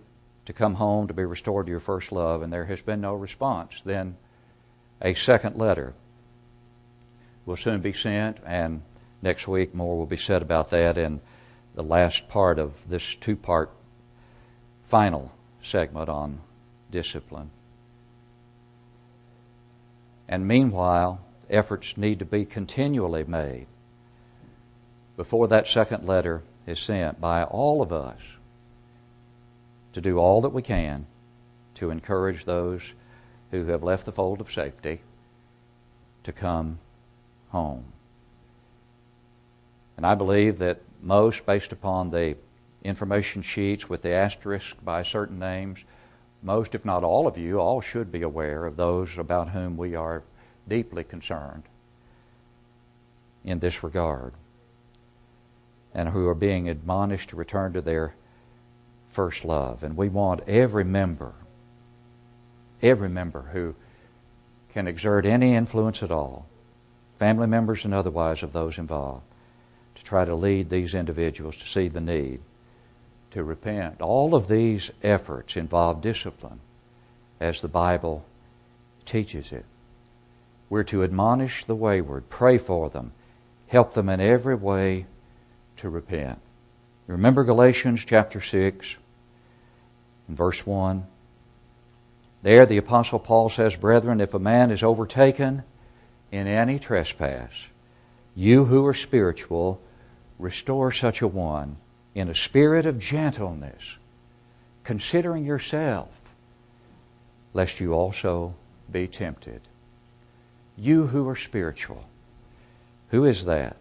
to 0.45 0.53
come 0.53 0.75
home 0.75 1.07
to 1.07 1.13
be 1.13 1.25
restored 1.25 1.67
to 1.67 1.69
your 1.69 1.79
first 1.79 2.11
love, 2.11 2.41
and 2.41 2.51
there 2.51 2.65
has 2.65 2.81
been 2.81 3.01
no 3.01 3.13
response. 3.13 3.81
Then 3.85 4.17
a 5.01 5.13
second 5.13 5.55
letter 5.55 5.93
will 7.49 7.57
soon 7.57 7.81
be 7.81 7.91
sent, 7.91 8.37
and 8.45 8.83
next 9.23 9.47
week 9.47 9.73
more 9.73 9.97
will 9.97 10.05
be 10.05 10.15
said 10.15 10.43
about 10.43 10.69
that 10.69 10.99
in 10.99 11.19
the 11.73 11.81
last 11.81 12.29
part 12.29 12.59
of 12.59 12.87
this 12.87 13.15
two 13.15 13.35
part 13.35 13.71
final 14.83 15.33
segment 15.59 16.07
on 16.07 16.41
discipline. 16.91 17.49
And 20.27 20.47
meanwhile, 20.47 21.21
efforts 21.49 21.97
need 21.97 22.19
to 22.19 22.25
be 22.25 22.45
continually 22.45 23.23
made 23.23 23.65
before 25.17 25.47
that 25.47 25.65
second 25.65 26.05
letter 26.05 26.43
is 26.67 26.79
sent 26.79 27.19
by 27.19 27.43
all 27.43 27.81
of 27.81 27.91
us 27.91 28.21
to 29.93 30.01
do 30.01 30.19
all 30.19 30.39
that 30.41 30.49
we 30.53 30.61
can 30.61 31.07
to 31.73 31.89
encourage 31.89 32.45
those 32.45 32.93
who 33.49 33.65
have 33.65 33.81
left 33.81 34.05
the 34.05 34.11
fold 34.11 34.39
of 34.39 34.51
safety 34.51 35.01
to 36.21 36.31
come 36.31 36.77
home. 37.49 37.85
And 39.97 40.05
I 40.05 40.15
believe 40.15 40.59
that 40.59 40.81
most, 41.01 41.45
based 41.45 41.71
upon 41.71 42.11
the 42.11 42.37
information 42.83 43.41
sheets 43.41 43.89
with 43.89 44.01
the 44.01 44.11
asterisk 44.11 44.77
by 44.83 45.03
certain 45.03 45.39
names, 45.39 45.83
most, 46.41 46.73
if 46.73 46.85
not 46.85 47.03
all 47.03 47.27
of 47.27 47.37
you, 47.37 47.59
all 47.59 47.81
should 47.81 48.11
be 48.11 48.21
aware 48.21 48.65
of 48.65 48.77
those 48.77 49.17
about 49.17 49.49
whom 49.49 49.75
we 49.75 49.95
are 49.95 50.23
deeply 50.67 51.03
concerned 51.03 51.63
in 53.43 53.59
this 53.59 53.83
regard 53.83 54.33
and 55.93 56.09
who 56.09 56.27
are 56.27 56.35
being 56.35 56.69
admonished 56.69 57.29
to 57.29 57.35
return 57.35 57.73
to 57.73 57.81
their 57.81 58.13
first 59.05 59.43
love. 59.43 59.83
And 59.83 59.97
we 59.97 60.07
want 60.07 60.47
every 60.47 60.83
member, 60.83 61.33
every 62.81 63.09
member 63.09 63.49
who 63.53 63.75
can 64.71 64.87
exert 64.87 65.25
any 65.25 65.55
influence 65.55 66.03
at 66.03 66.11
all, 66.11 66.45
family 67.19 67.47
members 67.47 67.83
and 67.83 67.93
otherwise 67.93 68.41
of 68.41 68.53
those 68.53 68.77
involved, 68.77 69.25
to 69.95 70.03
try 70.03 70.23
to 70.23 70.33
lead 70.33 70.69
these 70.69 70.95
individuals 70.95 71.57
to 71.57 71.67
see 71.67 71.89
the 71.89 71.99
need 71.99 72.39
to 73.31 73.43
repent. 73.43 73.99
All 73.99 74.33
of 74.33 74.47
these 74.47 74.89
efforts 75.03 75.57
involve 75.57 76.01
discipline 76.01 76.61
as 77.39 77.61
the 77.61 77.67
Bible 77.67 78.25
teaches 79.05 79.51
it. 79.51 79.65
We're 80.69 80.83
to 80.83 81.03
admonish 81.03 81.65
the 81.65 81.75
wayward, 81.75 82.29
pray 82.29 82.57
for 82.57 82.89
them, 82.89 83.11
help 83.67 83.93
them 83.93 84.07
in 84.07 84.21
every 84.21 84.55
way 84.55 85.05
to 85.77 85.89
repent. 85.89 86.39
Remember 87.05 87.43
Galatians 87.43 88.05
chapter 88.05 88.39
6 88.39 88.95
and 90.27 90.37
verse 90.37 90.65
1. 90.65 91.05
There, 92.43 92.65
the 92.65 92.77
Apostle 92.77 93.19
Paul 93.19 93.49
says, 93.49 93.75
Brethren, 93.75 94.21
if 94.21 94.33
a 94.33 94.39
man 94.39 94.71
is 94.71 94.83
overtaken 94.83 95.63
in 96.31 96.47
any 96.47 96.79
trespass, 96.79 97.67
you 98.35 98.65
who 98.65 98.85
are 98.85 98.93
spiritual, 98.93 99.81
restore 100.37 100.91
such 100.91 101.21
a 101.21 101.27
one 101.27 101.77
in 102.15 102.29
a 102.29 102.35
spirit 102.35 102.85
of 102.85 102.99
gentleness, 102.99 103.97
considering 104.83 105.45
yourself, 105.45 106.33
lest 107.53 107.79
you 107.79 107.93
also 107.93 108.55
be 108.91 109.07
tempted. 109.07 109.61
You 110.77 111.07
who 111.07 111.27
are 111.27 111.35
spiritual. 111.35 112.05
Who 113.09 113.25
is 113.25 113.45
that? 113.45 113.77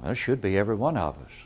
Well, 0.00 0.12
it 0.12 0.16
should 0.16 0.40
be 0.40 0.56
every 0.56 0.74
one 0.74 0.96
of 0.96 1.18
us. 1.18 1.44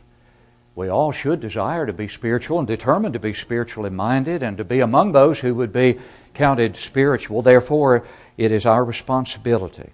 We 0.74 0.88
all 0.88 1.10
should 1.10 1.40
desire 1.40 1.86
to 1.86 1.92
be 1.92 2.06
spiritual 2.06 2.60
and 2.60 2.68
determined 2.68 3.14
to 3.14 3.18
be 3.18 3.32
spiritually 3.32 3.90
minded 3.90 4.44
and 4.44 4.56
to 4.58 4.64
be 4.64 4.78
among 4.78 5.10
those 5.10 5.40
who 5.40 5.54
would 5.56 5.72
be 5.72 5.98
counted 6.34 6.76
spiritual. 6.76 7.42
Therefore, 7.42 8.04
it 8.36 8.52
is 8.52 8.64
our 8.64 8.84
responsibility. 8.84 9.90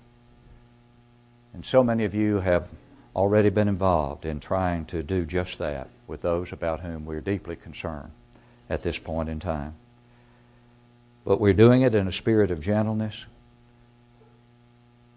And 1.55 1.65
so 1.65 1.85
many 1.85 2.05
of 2.05 2.15
you 2.15 2.41
have 2.41 2.71
already 3.15 3.49
been 3.49 3.69
involved 3.69 4.27
in 4.27 4.41
trying 4.41 4.85
to 4.87 5.03
do 5.03 5.25
just 5.25 5.59
that 5.59 5.89
with 6.07 6.23
those 6.23 6.53
about 6.53 6.81
whom 6.81 7.07
we're 7.07 7.21
deeply 7.21 7.57
concerned 7.57 8.11
at 8.69 8.83
this 8.83 8.99
point 8.99 9.29
in 9.29 9.39
time. 9.39 9.75
But 11.25 11.41
we're 11.41 11.55
doing 11.55 11.83
it 11.83 11.95
in 11.95 12.09
a 12.09 12.13
spirit 12.13 12.51
of 12.51 12.61
gentleness. 12.61 13.25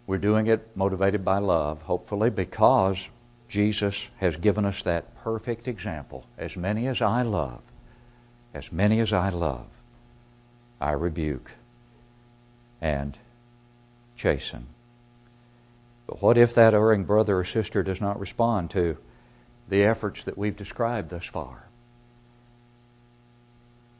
We're 0.05 0.19
doing 0.19 0.47
it 0.47 0.77
motivated 0.77 1.25
by 1.25 1.39
love, 1.39 1.81
hopefully, 1.81 2.29
because 2.29 3.09
Jesus 3.49 4.09
has 4.17 4.37
given 4.37 4.63
us 4.63 4.83
that 4.83 5.15
perfect 5.17 5.67
example. 5.67 6.25
As 6.37 6.55
many 6.55 6.87
as 6.87 7.01
I 7.01 7.23
love, 7.23 7.61
as 8.53 8.71
many 8.71 8.99
as 8.99 9.11
I 9.11 9.29
love, 9.29 9.67
I 10.79 10.91
rebuke 10.91 11.51
and 12.79 13.17
chasten. 14.15 14.67
But 16.07 16.21
what 16.21 16.37
if 16.37 16.55
that 16.55 16.73
erring 16.73 17.03
brother 17.03 17.37
or 17.37 17.43
sister 17.43 17.83
does 17.83 17.99
not 17.99 18.19
respond 18.19 18.71
to 18.71 18.97
the 19.67 19.83
efforts 19.83 20.23
that 20.23 20.37
we've 20.37 20.55
described 20.55 21.09
thus 21.09 21.25
far? 21.25 21.67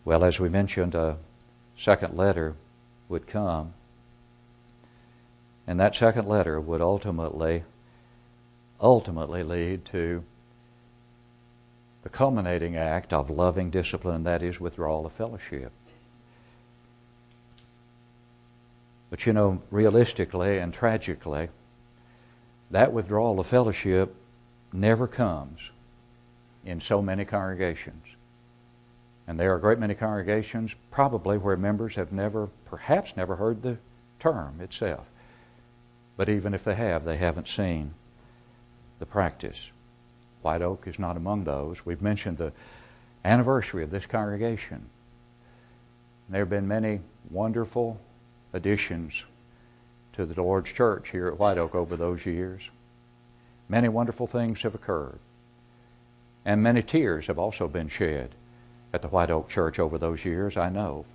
Well, 0.06 0.24
as 0.24 0.40
we 0.40 0.48
mentioned, 0.48 0.96
a 0.96 1.18
second 1.76 2.16
letter 2.16 2.56
would 3.10 3.28
come, 3.28 3.74
and 5.68 5.78
that 5.82 5.96
second 5.96 6.30
letter 6.30 6.62
would 6.62 6.80
ultimately, 6.80 7.64
ultimately 8.80 9.44
lead 9.44 9.84
to 9.86 10.24
the 12.04 12.10
culminating 12.10 12.78
act 12.78 13.12
of 13.12 13.30
loving 13.30 13.70
discipline, 13.70 14.16
and 14.16 14.26
that 14.26 14.42
is 14.42 14.62
withdrawal 14.62 15.06
of 15.06 15.12
fellowship. 15.12 15.74
But 19.10 19.26
you 19.26 19.34
know, 19.34 19.62
realistically 19.72 20.58
and 20.58 20.74
tragically, 20.74 21.50
that 22.72 22.94
withdrawal 22.94 23.40
of 23.40 23.48
fellowship 23.48 24.16
never 24.74 25.08
comes 25.08 25.72
in 26.66 26.82
so 26.82 27.02
many 27.02 27.26
congregations. 27.26 28.04
And 29.28 29.40
there 29.40 29.52
are 29.54 29.58
a 29.58 29.62
great 29.62 29.80
many 29.80 29.94
congregations, 29.94 30.76
probably 30.92 31.38
where 31.38 31.58
members 31.58 31.96
have 31.96 32.12
never, 32.12 32.48
perhaps 32.66 33.16
never 33.18 33.36
heard 33.36 33.62
the 33.62 33.78
term 34.20 34.60
itself. 34.62 35.08
But 36.16 36.30
even 36.30 36.54
if 36.54 36.64
they 36.64 36.76
have, 36.76 37.04
they 37.04 37.18
haven't 37.18 37.48
seen 37.48 37.94
the 39.00 39.06
practice. 39.06 39.72
White 40.42 40.62
Oak 40.62 40.88
is 40.88 40.98
not 40.98 41.18
among 41.18 41.44
those. 41.44 41.86
We've 41.86 42.02
mentioned 42.02 42.38
the 42.38 42.54
anniversary 43.24 43.84
of 43.84 43.92
this 43.92 44.06
congregation. 44.06 44.90
There 46.30 46.42
have 46.42 46.50
been 46.50 46.68
many 46.68 47.02
wonderful 47.30 48.00
additions 48.54 49.26
to 50.18 50.26
the 50.26 50.42
Lord's 50.42 50.74
church 50.74 51.12
here 51.12 51.28
at 51.28 51.38
White 51.38 51.60
Oak 51.60 51.76
over 51.76 51.96
those 51.96 52.26
years. 52.26 52.72
Many 53.70 53.88
wonderful 53.88 54.26
things 54.26 54.64
have 54.64 54.74
occurred. 54.74 55.20
And 56.44 56.64
many 56.64 56.82
tears 56.82 57.28
have 57.28 57.38
also 57.38 57.68
been 57.68 57.88
shed 57.88 58.32
at 58.92 59.04
the 59.04 59.10
White 59.10 59.30
Oak 59.30 59.48
Church 59.48 59.78
over 59.78 59.98
those 59.98 60.26
years, 60.26 60.58
I 60.58 60.70
know, 60.70 61.06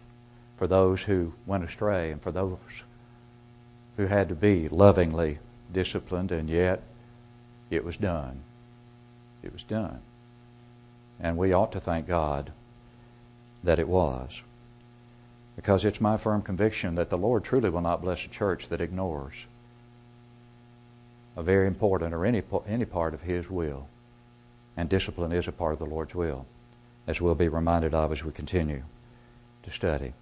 for 0.56 0.68
those 0.68 1.02
who 1.02 1.32
went 1.46 1.64
astray 1.64 2.12
and 2.12 2.22
for 2.22 2.30
those 2.30 2.84
who 3.96 4.06
had 4.06 4.28
to 4.28 4.36
be 4.36 4.68
lovingly 4.68 5.40
disciplined, 5.72 6.30
and 6.30 6.48
yet 6.48 6.82
it 7.70 7.84
was 7.84 7.96
done. 7.96 8.42
It 9.42 9.52
was 9.52 9.64
done. 9.64 10.00
And 11.18 11.36
we 11.36 11.52
ought 11.52 11.72
to 11.72 11.80
thank 11.80 12.06
God 12.06 12.52
that 13.64 13.80
it 13.80 13.88
was 13.88 14.42
because 15.56 15.84
it's 15.84 16.00
my 16.00 16.16
firm 16.16 16.42
conviction 16.42 16.94
that 16.94 17.10
the 17.10 17.18
Lord 17.18 17.44
truly 17.44 17.70
will 17.70 17.80
not 17.80 18.02
bless 18.02 18.24
a 18.24 18.28
church 18.28 18.68
that 18.68 18.80
ignores 18.80 19.46
a 21.36 21.42
very 21.42 21.66
important 21.66 22.14
or 22.14 22.24
any, 22.24 22.42
any 22.66 22.84
part 22.84 23.14
of 23.14 23.22
His 23.22 23.50
will. 23.50 23.88
And 24.76 24.88
discipline 24.88 25.32
is 25.32 25.48
a 25.48 25.52
part 25.52 25.74
of 25.74 25.78
the 25.78 25.86
Lord's 25.86 26.14
will, 26.14 26.46
as 27.06 27.20
we'll 27.20 27.34
be 27.34 27.48
reminded 27.48 27.94
of 27.94 28.12
as 28.12 28.24
we 28.24 28.32
continue 28.32 28.82
to 29.62 29.70
study. 29.70 30.14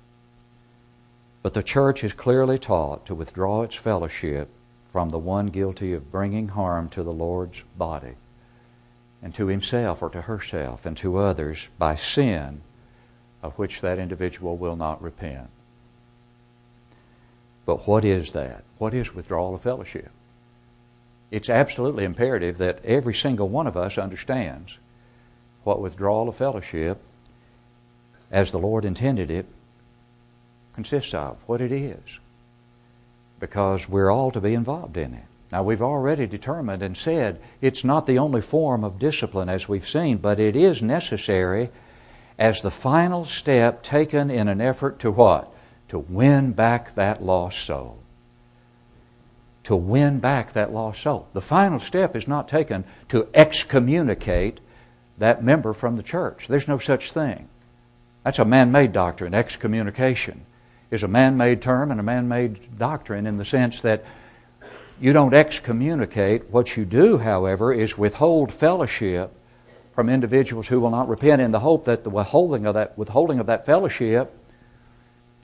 But 1.43 1.55
the 1.55 1.63
church 1.63 2.05
is 2.05 2.13
clearly 2.13 2.59
taught 2.59 3.07
to 3.07 3.15
withdraw 3.15 3.63
its 3.63 3.75
fellowship 3.75 4.49
from 4.91 5.11
the 5.11 5.19
one 5.19 5.47
guilty 5.47 5.93
of 5.93 6.11
bringing 6.11 6.49
harm 6.49 6.89
to 6.91 7.03
the 7.03 7.13
Lord's 7.13 7.63
body 7.79 8.15
and 9.23 9.35
to 9.35 9.47
himself 9.47 10.03
or 10.03 10.11
to 10.11 10.23
herself 10.23 10.85
and 10.85 10.97
to 10.97 11.17
others 11.17 11.69
by 11.79 11.95
sin 11.95 12.63
of 13.43 13.55
which 13.55 13.81
that 13.81 13.99
individual 13.99 14.57
will 14.57 14.77
not 14.77 15.03
repent. 15.03 15.49
But 17.67 17.87
what 17.87 18.05
is 18.05 18.33
that? 18.33 18.65
What 18.79 18.95
is 18.95 19.15
withdrawal 19.15 19.55
of 19.55 19.63
fellowship? 19.63 20.11
It's 21.31 21.49
absolutely 21.49 22.05
imperative 22.05 22.59
that 22.59 22.85
every 22.85 23.15
single 23.15 23.49
one 23.49 23.67
of 23.67 23.77
us 23.77 23.99
understands 23.99 24.79
what 25.63 25.81
withdrawal 25.81 26.29
of 26.29 26.37
fellowship, 26.37 27.01
as 28.31 28.51
the 28.51 28.59
Lord 28.59 28.85
intended 28.85 29.31
it, 29.31 29.47
consists 30.73 31.15
of, 31.15 31.37
what 31.47 31.61
it 31.61 31.73
is. 31.73 32.19
Because 33.39 33.89
we're 33.89 34.11
all 34.11 34.31
to 34.31 34.41
be 34.41 34.55
involved 34.55 34.97
in 34.97 35.15
it. 35.15 35.25
Now, 35.53 35.65
we've 35.65 35.83
already 35.83 36.27
determined 36.27 36.83
and 36.83 36.97
said 36.97 37.41
it's 37.61 37.85
not 37.85 38.07
the 38.07 38.19
only 38.19 38.41
form 38.41 38.85
of 38.85 38.99
discipline 38.99 39.49
as 39.49 39.69
we've 39.69 39.87
seen, 39.87 40.19
but 40.19 40.39
it 40.39 40.55
is 40.55 40.81
necessary 40.83 41.71
as 42.41 42.63
the 42.63 42.71
final 42.71 43.27
step 43.27 43.83
taken 43.83 44.31
in 44.31 44.49
an 44.49 44.63
effort 44.63 44.99
to 44.99 45.11
what? 45.11 45.53
To 45.89 45.99
win 45.99 46.53
back 46.53 46.95
that 46.95 47.23
lost 47.23 47.59
soul. 47.59 47.99
To 49.65 49.77
win 49.77 50.21
back 50.21 50.55
that 50.55 50.73
lost 50.73 51.03
soul. 51.03 51.29
The 51.35 51.43
final 51.43 51.79
step 51.79 52.17
is 52.17 52.27
not 52.27 52.49
taken 52.49 52.85
to 53.09 53.29
excommunicate 53.35 54.59
that 55.19 55.45
member 55.45 55.75
from 55.75 55.97
the 55.97 56.03
church. 56.03 56.49
There's 56.49 56.67
no 56.67 56.79
such 56.79 57.13
thing. 57.13 57.47
That's 58.25 58.39
a 58.39 58.45
man 58.47 58.73
made 58.73 58.95
doctrine. 58.95 59.35
Excommunication 59.35 60.47
is 60.91 61.03
a 61.03 61.09
man 61.09 61.37
made 61.37 61.61
term 61.61 61.91
and 61.91 62.01
a 62.01 62.03
man 62.03 62.27
made 62.27 62.79
doctrine 62.79 63.27
in 63.27 63.37
the 63.37 63.45
sense 63.45 63.83
that 63.83 64.03
you 64.99 65.13
don't 65.13 65.35
excommunicate. 65.35 66.49
What 66.49 66.79
you 66.79 66.87
do, 66.87 67.19
however, 67.19 67.71
is 67.71 67.99
withhold 67.99 68.51
fellowship 68.51 69.31
from 70.01 70.09
individuals 70.09 70.67
who 70.67 70.81
will 70.81 70.89
not 70.89 71.11
repent 71.11 71.43
in 71.43 71.51
the 71.51 71.61
hope 71.61 71.85
that 71.85 72.05
the 72.05 72.09
withholding 72.09 72.65
of 72.65 72.73
that, 72.73 72.97
withholding 72.97 73.39
of 73.39 73.45
that 73.45 73.67
fellowship 73.67 74.35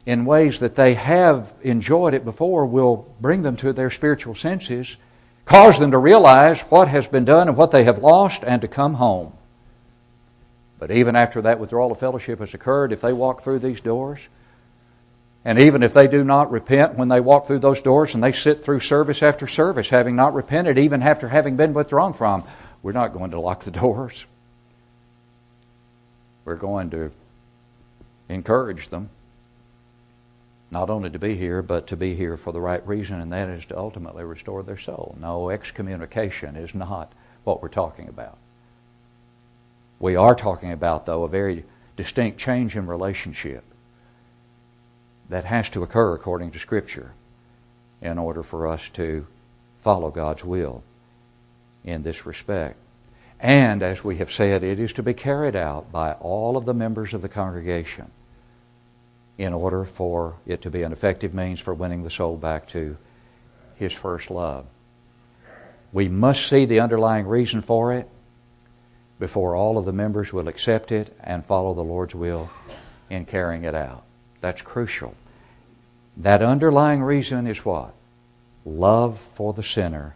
in 0.07 0.25
ways 0.25 0.61
that 0.61 0.77
they 0.77 0.95
have 0.95 1.53
enjoyed 1.61 2.15
it 2.15 2.25
before 2.25 2.65
will 2.65 3.15
bring 3.21 3.43
them 3.43 3.55
to 3.55 3.71
their 3.75 3.91
spiritual 3.91 4.35
senses, 4.35 4.97
Cause 5.45 5.79
them 5.79 5.91
to 5.91 5.99
realize 5.99 6.63
what 6.63 6.89
has 6.89 7.07
been 7.07 7.27
done 7.27 7.49
and 7.49 7.57
what 7.59 7.71
they 7.71 7.85
have 7.85 7.99
lost 7.99 8.45
and 8.47 8.63
to 8.63 8.67
come 8.67 8.95
home. 8.95 9.35
But 10.79 10.91
even 10.91 11.17
after 11.17 11.43
that 11.43 11.61
withdrawal 11.61 11.93
of 11.93 11.99
fellowship 11.99 12.39
has 12.39 12.55
occurred, 12.55 12.93
if 12.93 13.03
they 13.03 13.13
walk 13.13 13.43
through 13.43 13.59
these 13.59 13.83
doors, 13.83 14.27
and 15.45 15.59
even 15.59 15.83
if 15.83 15.93
they 15.93 16.09
do 16.09 16.25
not 16.25 16.51
repent 16.51 16.95
when 16.95 17.09
they 17.09 17.21
walk 17.21 17.47
through 17.47 17.59
those 17.59 17.83
doors 17.83 18.15
and 18.15 18.25
they 18.25 18.33
sit 18.33 18.65
through 18.65 18.81
service 18.81 19.23
after 19.23 19.47
service, 19.47 19.91
having 19.91 20.17
not 20.17 20.33
repented, 20.33 20.79
even 20.79 21.03
after 21.03 21.29
having 21.29 21.59
been 21.59 21.75
withdrawn 21.75 22.15
from, 22.15 22.43
we're 22.83 22.93
not 22.93 23.13
going 23.13 23.33
to 23.33 23.39
lock 23.39 23.65
the 23.65 23.71
doors. 23.71 24.25
We're 26.47 26.55
going 26.55 26.89
to 26.91 27.11
encourage 28.31 28.89
them 28.89 29.11
not 30.71 30.89
only 30.89 31.11
to 31.11 31.19
be 31.19 31.35
here, 31.35 31.61
but 31.61 31.87
to 31.89 31.97
be 31.97 32.15
here 32.15 32.37
for 32.37 32.53
the 32.53 32.61
right 32.61 32.87
reason, 32.87 33.21
and 33.21 33.33
that 33.33 33.49
is 33.49 33.67
to 33.67 33.79
ultimately 33.79 34.25
restore 34.25 34.63
their 34.63 34.77
soul. 34.77 35.17
No, 35.21 35.51
excommunication 35.51 36.57
is 36.57 36.75
not 36.75 37.13
what 37.45 37.63
we're 37.63 37.69
talking 37.69 38.09
about. 38.09 38.39
We 39.99 40.17
are 40.17 40.35
talking 40.35 40.73
about, 40.73 41.05
though, 41.05 41.25
a 41.25 41.29
very 41.29 41.65
distinct 41.97 42.39
change 42.39 42.77
in 42.77 42.87
relationship 42.87 43.65
that 45.29 45.45
has 45.45 45.69
to 45.71 45.83
occur 45.83 46.15
according 46.15 46.53
to 46.53 46.59
Scripture 46.59 47.13
in 48.01 48.19
order 48.19 48.43
for 48.43 48.67
us 48.67 48.89
to 48.91 49.27
follow 49.81 50.11
God's 50.11 50.45
will 50.45 50.83
in 51.85 52.03
this 52.03 52.27
respect. 52.27 52.77
And 53.39 53.83
as 53.83 54.03
we 54.03 54.17
have 54.17 54.33
said, 54.33 54.63
it 54.63 54.79
is 54.81 54.93
to 54.95 55.03
be 55.03 55.15
carried 55.15 55.57
out 55.57 55.93
by 55.93 56.13
all 56.13 56.57
of 56.57 56.65
the 56.65 56.75
members 56.75 57.13
of 57.13 57.23
the 57.23 57.29
congregation 57.29 58.11
in 59.39 59.53
order 59.53 59.85
for 59.85 60.37
it 60.47 60.63
to 60.63 60.71
be 60.71 60.83
an 60.83 60.93
effective 60.93 61.35
means 61.35 61.61
for 61.61 61.75
winning 61.75 62.03
the 62.03 62.11
soul 62.11 62.37
back 62.37 62.67
to 62.69 62.97
his 63.77 63.93
first 63.93 64.31
love. 64.31 64.67
We 65.93 66.09
must 66.09 66.47
see 66.47 66.65
the 66.65 66.81
underlying 66.81 67.27
reason 67.27 67.61
for 67.61 67.93
it 67.93 68.09
before 69.19 69.55
all 69.55 69.79
of 69.79 69.85
the 69.85 69.93
members 69.93 70.33
will 70.33 70.49
accept 70.49 70.93
it 70.93 71.17
and 71.23 71.45
follow 71.45 71.75
the 71.75 71.85
Lord's 71.85 72.15
will 72.15 72.51
in 73.09 73.25
carrying 73.25 73.65
it 73.65 73.75
out. 73.75 74.03
That's 74.41 74.63
crucial. 74.63 75.15
That 76.17 76.43
underlying 76.43 77.03
reason 77.03 77.47
is 77.47 77.65
what? 77.65 77.93
Love 78.65 79.19
for 79.19 79.53
the 79.53 79.63
sinner, 79.63 80.16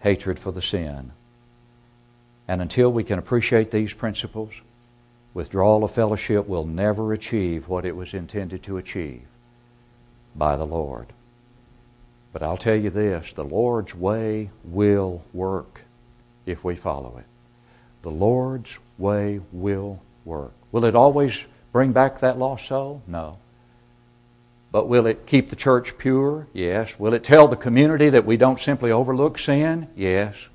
hatred 0.00 0.38
for 0.38 0.52
the 0.52 0.62
sin. 0.62 1.12
And 2.46 2.62
until 2.62 2.90
we 2.92 3.04
can 3.04 3.18
appreciate 3.18 3.70
these 3.70 3.92
principles, 3.92 4.62
withdrawal 5.34 5.84
of 5.84 5.90
fellowship 5.90 6.46
will 6.48 6.64
never 6.64 7.12
achieve 7.12 7.68
what 7.68 7.84
it 7.84 7.96
was 7.96 8.14
intended 8.14 8.62
to 8.62 8.76
achieve 8.76 9.26
by 10.34 10.56
the 10.56 10.66
Lord. 10.66 11.12
But 12.32 12.42
I'll 12.42 12.56
tell 12.56 12.76
you 12.76 12.90
this 12.90 13.32
the 13.32 13.44
Lord's 13.44 13.94
way 13.94 14.50
will 14.64 15.24
work 15.32 15.82
if 16.46 16.64
we 16.64 16.76
follow 16.76 17.18
it. 17.18 17.26
The 18.02 18.10
Lord's 18.10 18.78
way 18.96 19.40
will 19.52 20.00
work. 20.24 20.52
Will 20.72 20.84
it 20.84 20.94
always 20.94 21.46
bring 21.72 21.92
back 21.92 22.20
that 22.20 22.38
lost 22.38 22.68
soul? 22.68 23.02
No. 23.06 23.38
But 24.70 24.88
will 24.88 25.06
it 25.06 25.26
keep 25.26 25.48
the 25.48 25.56
church 25.56 25.96
pure? 25.96 26.46
Yes. 26.52 26.98
Will 26.98 27.14
it 27.14 27.24
tell 27.24 27.48
the 27.48 27.56
community 27.56 28.10
that 28.10 28.26
we 28.26 28.36
don't 28.36 28.60
simply 28.60 28.90
overlook 28.90 29.38
sin? 29.38 29.88
Yes. 29.96 30.48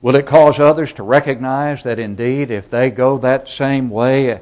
Will 0.00 0.14
it 0.14 0.26
cause 0.26 0.60
others 0.60 0.92
to 0.94 1.02
recognize 1.02 1.82
that 1.82 1.98
indeed, 1.98 2.50
if 2.52 2.70
they 2.70 2.90
go 2.90 3.18
that 3.18 3.48
same 3.48 3.90
way, 3.90 4.30
eh, 4.30 4.38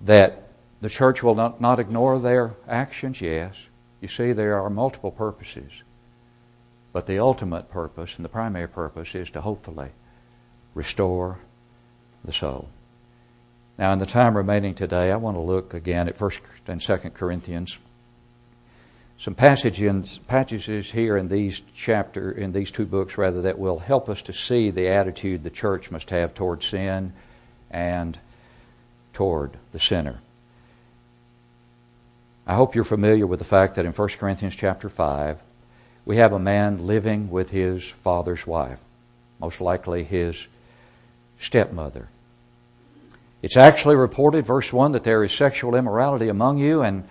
that 0.00 0.48
the 0.80 0.88
church 0.88 1.22
will 1.22 1.36
not, 1.36 1.60
not 1.60 1.78
ignore 1.78 2.18
their 2.18 2.54
actions? 2.66 3.20
Yes. 3.20 3.54
You 4.00 4.08
see, 4.08 4.32
there 4.32 4.60
are 4.60 4.68
multiple 4.68 5.12
purposes. 5.12 5.70
But 6.92 7.06
the 7.06 7.20
ultimate 7.20 7.70
purpose 7.70 8.16
and 8.16 8.24
the 8.24 8.28
primary 8.28 8.68
purpose 8.68 9.14
is 9.14 9.30
to 9.30 9.40
hopefully 9.40 9.90
restore 10.74 11.38
the 12.24 12.32
soul. 12.32 12.68
Now, 13.82 13.92
in 13.92 13.98
the 13.98 14.06
time 14.06 14.36
remaining 14.36 14.76
today, 14.76 15.10
I 15.10 15.16
want 15.16 15.36
to 15.36 15.40
look 15.40 15.74
again 15.74 16.06
at 16.06 16.14
1st 16.14 16.38
and 16.68 16.80
2nd 16.80 17.14
Corinthians. 17.14 17.78
Some 19.18 19.34
passages, 19.34 20.20
passages 20.28 20.92
here 20.92 21.16
in 21.16 21.26
these 21.26 21.62
chapter 21.74 22.30
in 22.30 22.52
these 22.52 22.70
two 22.70 22.86
books 22.86 23.18
rather 23.18 23.42
that 23.42 23.58
will 23.58 23.80
help 23.80 24.08
us 24.08 24.22
to 24.22 24.32
see 24.32 24.70
the 24.70 24.86
attitude 24.86 25.42
the 25.42 25.50
church 25.50 25.90
must 25.90 26.10
have 26.10 26.32
toward 26.32 26.62
sin 26.62 27.12
and 27.72 28.20
toward 29.12 29.56
the 29.72 29.80
sinner. 29.80 30.20
I 32.46 32.54
hope 32.54 32.76
you're 32.76 32.84
familiar 32.84 33.26
with 33.26 33.40
the 33.40 33.44
fact 33.44 33.74
that 33.74 33.84
in 33.84 33.90
1 33.90 34.08
Corinthians 34.10 34.54
chapter 34.54 34.88
5, 34.88 35.42
we 36.04 36.18
have 36.18 36.32
a 36.32 36.38
man 36.38 36.86
living 36.86 37.32
with 37.32 37.50
his 37.50 37.88
father's 37.88 38.46
wife, 38.46 38.78
most 39.40 39.60
likely 39.60 40.04
his 40.04 40.46
stepmother. 41.36 42.06
It's 43.42 43.56
actually 43.56 43.96
reported, 43.96 44.46
verse 44.46 44.72
1, 44.72 44.92
that 44.92 45.04
there 45.04 45.24
is 45.24 45.32
sexual 45.32 45.74
immorality 45.74 46.28
among 46.28 46.58
you, 46.58 46.82
and 46.82 47.04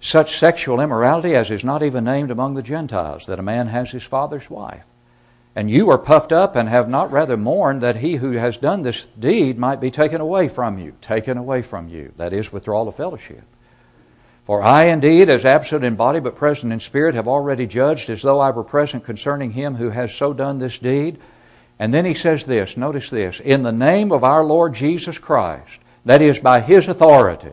such 0.00 0.38
sexual 0.38 0.80
immorality 0.80 1.34
as 1.34 1.50
is 1.50 1.64
not 1.64 1.82
even 1.82 2.04
named 2.04 2.30
among 2.30 2.54
the 2.54 2.62
Gentiles, 2.62 3.26
that 3.26 3.40
a 3.40 3.42
man 3.42 3.66
has 3.66 3.90
his 3.90 4.04
father's 4.04 4.48
wife. 4.48 4.84
And 5.56 5.68
you 5.68 5.90
are 5.90 5.98
puffed 5.98 6.32
up 6.32 6.54
and 6.54 6.68
have 6.68 6.88
not 6.88 7.10
rather 7.10 7.36
mourned 7.36 7.80
that 7.80 7.96
he 7.96 8.14
who 8.16 8.32
has 8.32 8.56
done 8.58 8.82
this 8.82 9.06
deed 9.06 9.58
might 9.58 9.80
be 9.80 9.90
taken 9.90 10.20
away 10.20 10.46
from 10.46 10.78
you. 10.78 10.94
Taken 11.00 11.36
away 11.36 11.62
from 11.62 11.88
you. 11.88 12.12
That 12.16 12.32
is, 12.32 12.52
withdrawal 12.52 12.86
of 12.86 12.94
fellowship. 12.94 13.42
For 14.44 14.62
I 14.62 14.84
indeed, 14.84 15.28
as 15.28 15.44
absent 15.44 15.84
in 15.84 15.96
body 15.96 16.20
but 16.20 16.36
present 16.36 16.72
in 16.72 16.78
spirit, 16.78 17.16
have 17.16 17.26
already 17.26 17.66
judged 17.66 18.08
as 18.08 18.22
though 18.22 18.38
I 18.38 18.50
were 18.50 18.62
present 18.62 19.02
concerning 19.02 19.50
him 19.50 19.74
who 19.74 19.90
has 19.90 20.14
so 20.14 20.32
done 20.32 20.60
this 20.60 20.78
deed. 20.78 21.18
And 21.78 21.94
then 21.94 22.04
he 22.04 22.14
says 22.14 22.44
this 22.44 22.76
notice 22.76 23.10
this 23.10 23.40
in 23.40 23.62
the 23.62 23.72
name 23.72 24.12
of 24.12 24.24
our 24.24 24.44
Lord 24.44 24.74
Jesus 24.74 25.18
Christ, 25.18 25.80
that 26.04 26.22
is, 26.22 26.38
by 26.38 26.60
his 26.60 26.88
authority. 26.88 27.52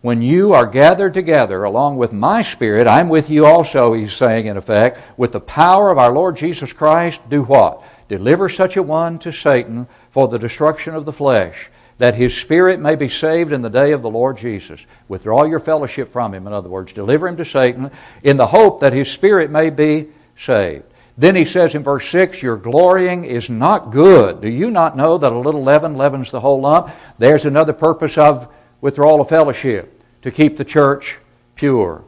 When 0.00 0.20
you 0.20 0.52
are 0.52 0.66
gathered 0.66 1.14
together 1.14 1.62
along 1.62 1.96
with 1.96 2.12
my 2.12 2.42
spirit, 2.42 2.88
I'm 2.88 3.08
with 3.08 3.30
you 3.30 3.46
also, 3.46 3.92
he's 3.92 4.12
saying 4.12 4.46
in 4.46 4.56
effect, 4.56 4.98
with 5.16 5.30
the 5.30 5.40
power 5.40 5.90
of 5.90 5.98
our 5.98 6.12
Lord 6.12 6.36
Jesus 6.36 6.72
Christ, 6.72 7.20
do 7.30 7.42
what? 7.42 7.84
Deliver 8.08 8.48
such 8.48 8.76
a 8.76 8.82
one 8.82 9.20
to 9.20 9.30
Satan 9.30 9.86
for 10.10 10.26
the 10.26 10.40
destruction 10.40 10.96
of 10.96 11.04
the 11.04 11.12
flesh 11.12 11.70
that 11.98 12.16
his 12.16 12.36
spirit 12.36 12.80
may 12.80 12.96
be 12.96 13.08
saved 13.08 13.52
in 13.52 13.62
the 13.62 13.70
day 13.70 13.92
of 13.92 14.02
the 14.02 14.10
Lord 14.10 14.36
Jesus. 14.36 14.86
Withdraw 15.06 15.44
your 15.44 15.60
fellowship 15.60 16.10
from 16.10 16.34
him, 16.34 16.48
in 16.48 16.52
other 16.52 16.68
words, 16.68 16.92
deliver 16.92 17.28
him 17.28 17.36
to 17.36 17.44
Satan 17.44 17.92
in 18.24 18.36
the 18.36 18.48
hope 18.48 18.80
that 18.80 18.92
his 18.92 19.08
spirit 19.08 19.52
may 19.52 19.70
be 19.70 20.08
saved. 20.36 20.82
Then 21.16 21.36
he 21.36 21.44
says 21.44 21.74
in 21.74 21.82
verse 21.82 22.08
6, 22.08 22.42
Your 22.42 22.56
glorying 22.56 23.24
is 23.24 23.50
not 23.50 23.90
good. 23.90 24.40
Do 24.40 24.48
you 24.48 24.70
not 24.70 24.96
know 24.96 25.18
that 25.18 25.32
a 25.32 25.38
little 25.38 25.62
leaven 25.62 25.94
leavens 25.94 26.30
the 26.30 26.40
whole 26.40 26.60
lump? 26.60 26.90
There's 27.18 27.44
another 27.44 27.72
purpose 27.72 28.16
of 28.16 28.52
withdrawal 28.80 29.20
of 29.20 29.28
fellowship 29.28 30.02
to 30.22 30.30
keep 30.30 30.56
the 30.56 30.64
church 30.64 31.18
pure. 31.54 32.04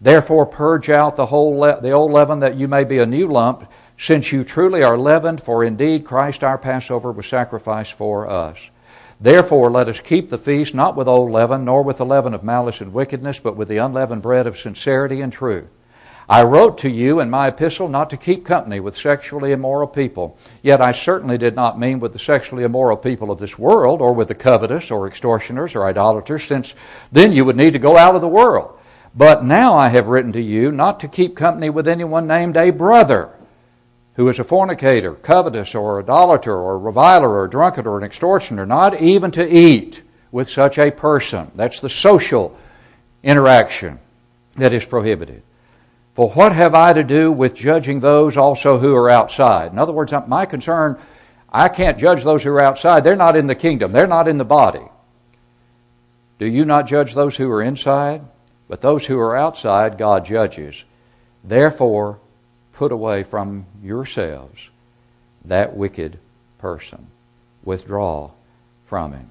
Therefore, 0.00 0.46
purge 0.46 0.90
out 0.90 1.16
the 1.16 1.26
whole 1.26 1.58
le- 1.58 1.80
the 1.80 1.90
old 1.90 2.12
leaven 2.12 2.40
that 2.40 2.56
you 2.56 2.68
may 2.68 2.84
be 2.84 2.98
a 2.98 3.06
new 3.06 3.26
lump, 3.26 3.70
since 3.98 4.30
you 4.30 4.44
truly 4.44 4.82
are 4.82 4.98
leavened. 4.98 5.42
For 5.42 5.64
indeed, 5.64 6.04
Christ 6.04 6.44
our 6.44 6.58
Passover 6.58 7.10
was 7.10 7.26
sacrificed 7.26 7.94
for 7.94 8.28
us. 8.28 8.70
Therefore, 9.20 9.70
let 9.70 9.88
us 9.88 10.00
keep 10.00 10.28
the 10.28 10.38
feast 10.38 10.74
not 10.74 10.94
with 10.94 11.08
old 11.08 11.30
leaven, 11.30 11.64
nor 11.64 11.82
with 11.82 11.98
the 11.98 12.04
leaven 12.04 12.34
of 12.34 12.44
malice 12.44 12.82
and 12.82 12.92
wickedness, 12.92 13.38
but 13.38 13.56
with 13.56 13.68
the 13.68 13.78
unleavened 13.78 14.22
bread 14.22 14.46
of 14.46 14.58
sincerity 14.58 15.22
and 15.22 15.32
truth. 15.32 15.72
I 16.28 16.42
wrote 16.42 16.78
to 16.78 16.90
you 16.90 17.20
in 17.20 17.30
my 17.30 17.48
epistle 17.48 17.88
not 17.88 18.10
to 18.10 18.16
keep 18.16 18.44
company 18.44 18.80
with 18.80 18.96
sexually 18.96 19.52
immoral 19.52 19.86
people. 19.86 20.36
Yet 20.60 20.80
I 20.80 20.90
certainly 20.90 21.38
did 21.38 21.54
not 21.54 21.78
mean 21.78 22.00
with 22.00 22.12
the 22.12 22.18
sexually 22.18 22.64
immoral 22.64 22.96
people 22.96 23.30
of 23.30 23.38
this 23.38 23.58
world, 23.58 24.00
or 24.00 24.12
with 24.12 24.28
the 24.28 24.34
covetous, 24.34 24.90
or 24.90 25.06
extortioners, 25.06 25.76
or 25.76 25.86
idolaters, 25.86 26.44
since 26.44 26.74
then 27.12 27.32
you 27.32 27.44
would 27.44 27.56
need 27.56 27.74
to 27.74 27.78
go 27.78 27.96
out 27.96 28.16
of 28.16 28.22
the 28.22 28.28
world. 28.28 28.76
But 29.14 29.44
now 29.44 29.74
I 29.74 29.88
have 29.88 30.08
written 30.08 30.32
to 30.32 30.42
you 30.42 30.72
not 30.72 30.98
to 31.00 31.08
keep 31.08 31.36
company 31.36 31.70
with 31.70 31.86
anyone 31.86 32.26
named 32.26 32.56
a 32.56 32.70
brother 32.70 33.30
who 34.14 34.28
is 34.28 34.38
a 34.38 34.44
fornicator, 34.44 35.14
covetous, 35.14 35.74
or 35.74 36.00
idolater, 36.00 36.56
or 36.56 36.78
reviler, 36.78 37.38
or 37.38 37.46
drunkard, 37.46 37.86
or 37.86 37.98
an 37.98 38.04
extortioner, 38.04 38.66
not 38.66 39.00
even 39.00 39.30
to 39.30 39.46
eat 39.46 40.02
with 40.32 40.48
such 40.48 40.78
a 40.78 40.90
person. 40.90 41.52
That's 41.54 41.80
the 41.80 41.88
social 41.88 42.58
interaction 43.22 44.00
that 44.54 44.72
is 44.72 44.84
prohibited. 44.84 45.42
For 46.16 46.30
what 46.30 46.52
have 46.52 46.74
I 46.74 46.94
to 46.94 47.04
do 47.04 47.30
with 47.30 47.54
judging 47.54 48.00
those 48.00 48.38
also 48.38 48.78
who 48.78 48.94
are 48.94 49.10
outside? 49.10 49.70
In 49.70 49.78
other 49.78 49.92
words, 49.92 50.14
uh, 50.14 50.24
my 50.26 50.46
concern, 50.46 50.98
I 51.52 51.68
can't 51.68 51.98
judge 51.98 52.24
those 52.24 52.42
who 52.42 52.50
are 52.52 52.60
outside. 52.60 53.04
They're 53.04 53.16
not 53.16 53.36
in 53.36 53.48
the 53.48 53.54
kingdom, 53.54 53.92
they're 53.92 54.06
not 54.06 54.26
in 54.26 54.38
the 54.38 54.44
body. 54.44 54.88
Do 56.38 56.46
you 56.46 56.64
not 56.64 56.86
judge 56.86 57.12
those 57.12 57.36
who 57.36 57.50
are 57.50 57.62
inside? 57.62 58.22
But 58.66 58.80
those 58.80 59.06
who 59.06 59.18
are 59.18 59.36
outside, 59.36 59.98
God 59.98 60.24
judges. 60.24 60.84
Therefore, 61.44 62.18
put 62.72 62.92
away 62.92 63.22
from 63.22 63.66
yourselves 63.82 64.70
that 65.44 65.76
wicked 65.76 66.18
person. 66.58 67.08
Withdraw 67.62 68.30
from 68.86 69.12
him. 69.12 69.30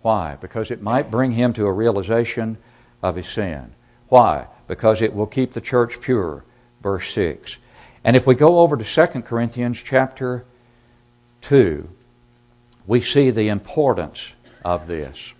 Why? 0.00 0.36
Because 0.40 0.70
it 0.70 0.80
might 0.80 1.10
bring 1.10 1.32
him 1.32 1.52
to 1.52 1.66
a 1.66 1.72
realization 1.72 2.56
of 3.02 3.16
his 3.16 3.28
sin. 3.28 3.74
Why? 4.14 4.46
Because 4.68 5.02
it 5.02 5.12
will 5.12 5.26
keep 5.26 5.54
the 5.54 5.60
church 5.60 6.00
pure 6.00 6.44
verse 6.80 7.12
6. 7.14 7.58
And 8.04 8.14
if 8.14 8.28
we 8.28 8.36
go 8.36 8.60
over 8.60 8.76
to 8.76 8.84
2 8.84 9.22
Corinthians 9.22 9.82
chapter 9.82 10.44
2, 11.40 11.88
we 12.86 13.00
see 13.00 13.30
the 13.30 13.48
importance 13.48 14.30
of 14.64 14.86
this. 14.86 15.34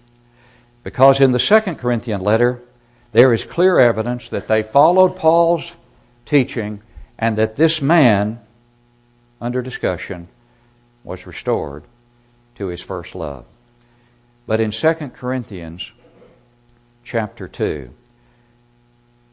Because 0.83 1.21
in 1.21 1.31
the 1.31 1.39
Second 1.39 1.77
Corinthian 1.77 2.21
letter, 2.21 2.63
there 3.13 3.33
is 3.33 3.45
clear 3.45 3.79
evidence 3.79 4.29
that 4.31 4.49
they 4.49 4.65
followed 4.65 5.15
Paul's 5.15 5.77
teaching 6.25 6.83
and 7.17 7.37
that 7.37 7.55
this 7.55 7.81
man, 7.81 8.41
under 9.41 9.63
discussion, 9.63 10.27
was 11.05 11.29
restored 11.29 11.85
to 12.57 12.67
his 12.67 12.81
first 12.81 13.15
love. 13.15 13.47
But 14.49 14.61
in 14.61 14.73
2 14.73 14.95
Corinthians 15.15 15.93
chapter 17.05 17.47
2, 17.47 17.95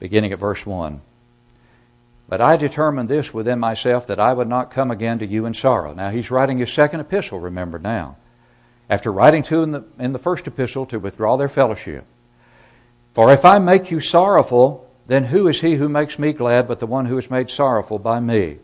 beginning 0.01 0.33
at 0.33 0.39
verse 0.39 0.65
1, 0.65 0.99
but 2.27 2.41
I 2.41 2.57
determined 2.57 3.07
this 3.07 3.33
within 3.33 3.59
myself 3.59 4.07
that 4.07 4.19
I 4.19 4.33
would 4.33 4.47
not 4.47 4.71
come 4.71 4.89
again 4.89 5.19
to 5.19 5.27
you 5.27 5.45
in 5.45 5.53
sorrow. 5.53 5.93
Now 5.93 6.09
he's 6.09 6.31
writing 6.31 6.57
his 6.57 6.73
second 6.73 7.01
epistle, 7.01 7.39
remember 7.39 7.77
now. 7.77 8.17
After 8.89 9.11
writing 9.11 9.43
to 9.43 9.61
in 9.61 9.71
the, 9.71 9.83
in 9.99 10.11
the 10.11 10.17
first 10.17 10.47
epistle 10.47 10.87
to 10.87 10.99
withdraw 10.99 11.37
their 11.37 11.47
fellowship. 11.47 12.05
For 13.13 13.31
if 13.31 13.45
I 13.45 13.59
make 13.59 13.91
you 13.91 13.99
sorrowful, 13.99 14.89
then 15.05 15.25
who 15.25 15.47
is 15.47 15.61
he 15.61 15.75
who 15.75 15.87
makes 15.87 16.17
me 16.17 16.33
glad 16.33 16.67
but 16.67 16.79
the 16.79 16.87
one 16.87 17.05
who 17.05 17.17
is 17.19 17.29
made 17.29 17.51
sorrowful 17.51 17.99
by 17.99 18.19
me? 18.19 18.57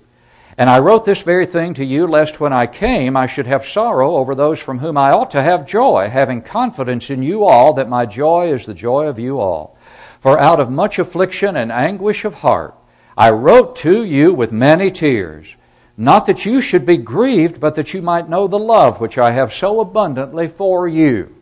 And 0.58 0.72
I 0.72 0.80
wrote 0.80 1.06
this 1.06 1.22
very 1.22 1.46
thing 1.46 1.76
to 1.76 1.86
you, 1.86 2.08
lest 2.08 2.40
when 2.40 2.52
I 2.52 2.66
came 2.66 3.16
I 3.16 3.28
should 3.28 3.46
have 3.46 3.64
sorrow 3.64 4.16
over 4.16 4.34
those 4.34 4.60
from 4.60 4.80
whom 4.80 4.98
I 4.98 5.12
ought 5.12 5.30
to 5.32 5.44
have 5.44 5.68
joy, 5.68 6.10
having 6.10 6.42
confidence 6.42 7.12
in 7.12 7.22
you 7.22 7.46
all 7.46 7.74
that 7.74 7.88
my 7.88 8.08
joy 8.08 8.52
is 8.52 8.66
the 8.66 8.74
joy 8.74 9.06
of 9.06 9.20
you 9.20 9.40
all. 9.40 9.77
For 10.20 10.40
out 10.40 10.60
of 10.60 10.70
much 10.70 11.00
affliction 11.00 11.56
and 11.56 11.72
anguish 11.72 12.26
of 12.26 12.36
heart, 12.36 12.76
I 13.18 13.32
wrote 13.32 13.76
to 13.78 14.04
you 14.04 14.34
with 14.34 14.52
many 14.52 14.92
tears, 14.92 15.56
not 15.96 16.28
that 16.28 16.46
you 16.46 16.62
should 16.62 16.86
be 16.86 16.98
grieved, 16.98 17.60
but 17.60 17.76
that 17.76 17.94
you 17.94 18.02
might 18.02 18.30
know 18.30 18.48
the 18.48 18.60
love 18.60 19.00
which 19.00 19.18
I 19.18 19.32
have 19.32 19.54
so 19.54 19.80
abundantly 19.80 20.48
for 20.48 20.88
you. 20.88 21.36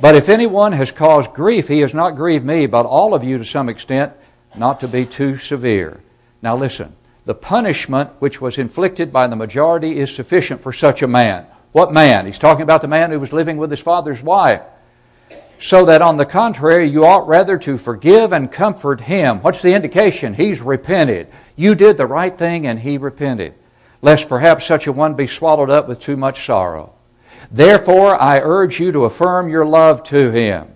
But 0.00 0.14
if 0.14 0.28
anyone 0.28 0.72
has 0.72 0.92
caused 0.92 1.32
grief, 1.32 1.68
he 1.68 1.80
has 1.80 1.92
not 1.92 2.16
grieved 2.16 2.44
me, 2.44 2.66
but 2.66 2.86
all 2.86 3.14
of 3.14 3.24
you 3.24 3.38
to 3.38 3.44
some 3.44 3.68
extent, 3.68 4.12
not 4.54 4.80
to 4.80 4.88
be 4.88 5.06
too 5.06 5.36
severe. 5.36 6.00
Now 6.42 6.56
listen, 6.56 6.94
the 7.24 7.34
punishment 7.34 8.10
which 8.18 8.40
was 8.40 8.58
inflicted 8.58 9.12
by 9.12 9.26
the 9.26 9.36
majority 9.36 9.98
is 9.98 10.14
sufficient 10.14 10.62
for 10.62 10.72
such 10.72 11.02
a 11.02 11.08
man. 11.08 11.46
What 11.72 11.92
man? 11.92 12.26
He's 12.26 12.38
talking 12.38 12.62
about 12.62 12.82
the 12.82 12.88
man 12.88 13.10
who 13.10 13.20
was 13.20 13.32
living 13.32 13.56
with 13.56 13.70
his 13.70 13.80
father's 13.80 14.22
wife 14.22 14.62
so 15.60 15.84
that 15.84 16.00
on 16.00 16.16
the 16.16 16.24
contrary, 16.24 16.88
you 16.88 17.04
ought 17.04 17.28
rather 17.28 17.58
to 17.58 17.76
forgive 17.76 18.32
and 18.32 18.50
comfort 18.50 19.02
him. 19.02 19.40
What's 19.42 19.60
the 19.60 19.74
indication? 19.74 20.32
He's 20.32 20.62
repented. 20.62 21.28
You 21.54 21.74
did 21.74 21.98
the 21.98 22.06
right 22.06 22.36
thing 22.36 22.66
and 22.66 22.80
he 22.80 22.96
repented, 22.96 23.54
lest 24.00 24.26
perhaps 24.26 24.64
such 24.64 24.86
a 24.86 24.92
one 24.92 25.14
be 25.14 25.26
swallowed 25.26 25.68
up 25.68 25.86
with 25.86 26.00
too 26.00 26.16
much 26.16 26.46
sorrow. 26.46 26.94
Therefore, 27.50 28.20
I 28.20 28.40
urge 28.40 28.80
you 28.80 28.90
to 28.92 29.04
affirm 29.04 29.50
your 29.50 29.66
love 29.66 30.02
to 30.04 30.30
him. 30.30 30.66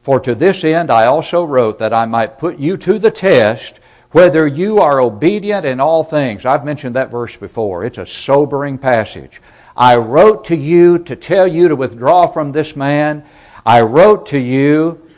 For 0.00 0.18
to 0.20 0.34
this 0.34 0.64
end 0.64 0.90
I 0.90 1.04
also 1.04 1.44
wrote 1.44 1.78
that 1.78 1.92
I 1.92 2.06
might 2.06 2.38
put 2.38 2.58
you 2.58 2.78
to 2.78 2.98
the 2.98 3.10
test 3.10 3.78
whether 4.10 4.46
you 4.46 4.78
are 4.78 5.00
obedient 5.00 5.66
in 5.66 5.80
all 5.80 6.04
things. 6.04 6.46
I've 6.46 6.64
mentioned 6.64 6.94
that 6.94 7.10
verse 7.10 7.36
before. 7.36 7.84
It's 7.84 7.98
a 7.98 8.06
sobering 8.06 8.78
passage. 8.78 9.42
I 9.76 9.96
wrote 9.96 10.44
to 10.44 10.56
you 10.56 11.00
to 11.00 11.16
tell 11.16 11.48
you 11.48 11.68
to 11.68 11.76
withdraw 11.76 12.26
from 12.26 12.52
this 12.52 12.76
man 12.76 13.24
I 13.66 13.80
wrote 13.80 14.26
to 14.26 14.38
you, 14.38 15.10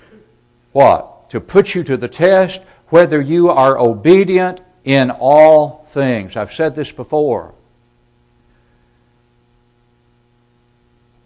what? 0.72 1.30
To 1.30 1.40
put 1.40 1.74
you 1.74 1.82
to 1.84 1.96
the 1.96 2.08
test 2.08 2.62
whether 2.88 3.20
you 3.20 3.50
are 3.50 3.78
obedient 3.78 4.60
in 4.84 5.10
all 5.10 5.84
things. 5.88 6.36
I've 6.36 6.52
said 6.52 6.74
this 6.74 6.92
before. 6.92 7.54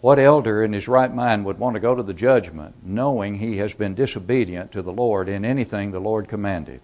What 0.01 0.17
elder 0.17 0.63
in 0.63 0.73
his 0.73 0.87
right 0.87 1.13
mind 1.13 1.45
would 1.45 1.59
want 1.59 1.75
to 1.75 1.79
go 1.79 1.93
to 1.93 2.01
the 2.01 2.13
judgment 2.13 2.75
knowing 2.83 3.35
he 3.35 3.57
has 3.57 3.75
been 3.75 3.93
disobedient 3.93 4.71
to 4.71 4.81
the 4.81 4.91
Lord 4.91 5.29
in 5.29 5.45
anything 5.45 5.91
the 5.91 5.99
Lord 5.99 6.27
commanded? 6.27 6.81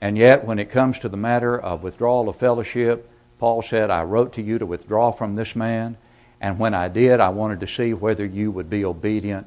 And 0.00 0.18
yet, 0.18 0.44
when 0.44 0.58
it 0.58 0.70
comes 0.70 0.98
to 1.00 1.08
the 1.08 1.16
matter 1.16 1.56
of 1.56 1.84
withdrawal 1.84 2.28
of 2.28 2.34
fellowship, 2.34 3.08
Paul 3.38 3.62
said, 3.62 3.90
I 3.90 4.02
wrote 4.02 4.32
to 4.32 4.42
you 4.42 4.58
to 4.58 4.66
withdraw 4.66 5.12
from 5.12 5.36
this 5.36 5.54
man. 5.54 5.98
And 6.40 6.58
when 6.58 6.72
I 6.74 6.88
did, 6.88 7.20
I 7.20 7.28
wanted 7.28 7.60
to 7.60 7.66
see 7.66 7.92
whether 7.92 8.24
you 8.24 8.50
would 8.50 8.70
be 8.70 8.84
obedient 8.84 9.46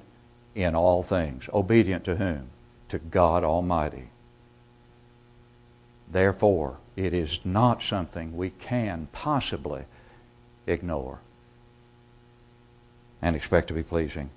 in 0.53 0.75
all 0.75 1.01
things. 1.01 1.49
Obedient 1.51 2.03
to 2.05 2.15
whom? 2.15 2.49
To 2.89 2.99
God 2.99 3.43
Almighty. 3.43 4.09
Therefore, 6.11 6.77
it 6.95 7.13
is 7.13 7.39
not 7.43 7.81
something 7.81 8.37
we 8.37 8.51
can 8.51 9.07
possibly 9.11 9.85
ignore 10.67 11.19
and 13.21 13.35
expect 13.35 13.69
to 13.69 13.73
be 13.73 13.83
pleasing 13.83 14.29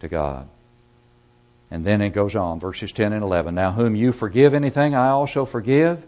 to 0.00 0.08
God. 0.08 0.48
And 1.70 1.84
then 1.84 2.00
it 2.00 2.10
goes 2.10 2.34
on, 2.34 2.60
verses 2.60 2.92
10 2.92 3.12
and 3.12 3.22
11. 3.22 3.54
Now, 3.54 3.72
whom 3.72 3.94
you 3.94 4.12
forgive 4.12 4.52
anything, 4.52 4.94
I 4.94 5.08
also 5.08 5.44
forgive. 5.44 6.06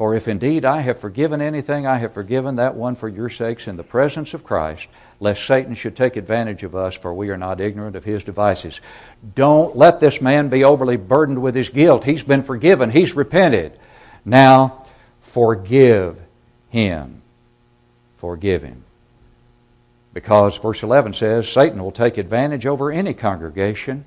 For 0.00 0.14
if 0.14 0.28
indeed 0.28 0.64
I 0.64 0.80
have 0.80 0.98
forgiven 0.98 1.42
anything, 1.42 1.86
I 1.86 1.98
have 1.98 2.14
forgiven 2.14 2.56
that 2.56 2.74
one 2.74 2.94
for 2.94 3.06
your 3.06 3.28
sakes 3.28 3.68
in 3.68 3.76
the 3.76 3.82
presence 3.82 4.32
of 4.32 4.44
Christ, 4.44 4.88
lest 5.20 5.44
Satan 5.44 5.74
should 5.74 5.94
take 5.94 6.16
advantage 6.16 6.62
of 6.62 6.74
us, 6.74 6.94
for 6.94 7.12
we 7.12 7.28
are 7.28 7.36
not 7.36 7.60
ignorant 7.60 7.94
of 7.96 8.04
his 8.04 8.24
devices. 8.24 8.80
Don't 9.34 9.76
let 9.76 10.00
this 10.00 10.22
man 10.22 10.48
be 10.48 10.64
overly 10.64 10.96
burdened 10.96 11.42
with 11.42 11.54
his 11.54 11.68
guilt. 11.68 12.04
He's 12.04 12.22
been 12.22 12.42
forgiven, 12.42 12.88
he's 12.88 13.14
repented. 13.14 13.78
Now, 14.24 14.86
forgive 15.20 16.22
him. 16.70 17.20
Forgive 18.14 18.62
him. 18.62 18.84
Because 20.14 20.56
verse 20.56 20.82
11 20.82 21.12
says 21.12 21.46
Satan 21.46 21.84
will 21.84 21.92
take 21.92 22.16
advantage 22.16 22.64
over 22.64 22.90
any 22.90 23.12
congregation 23.12 24.06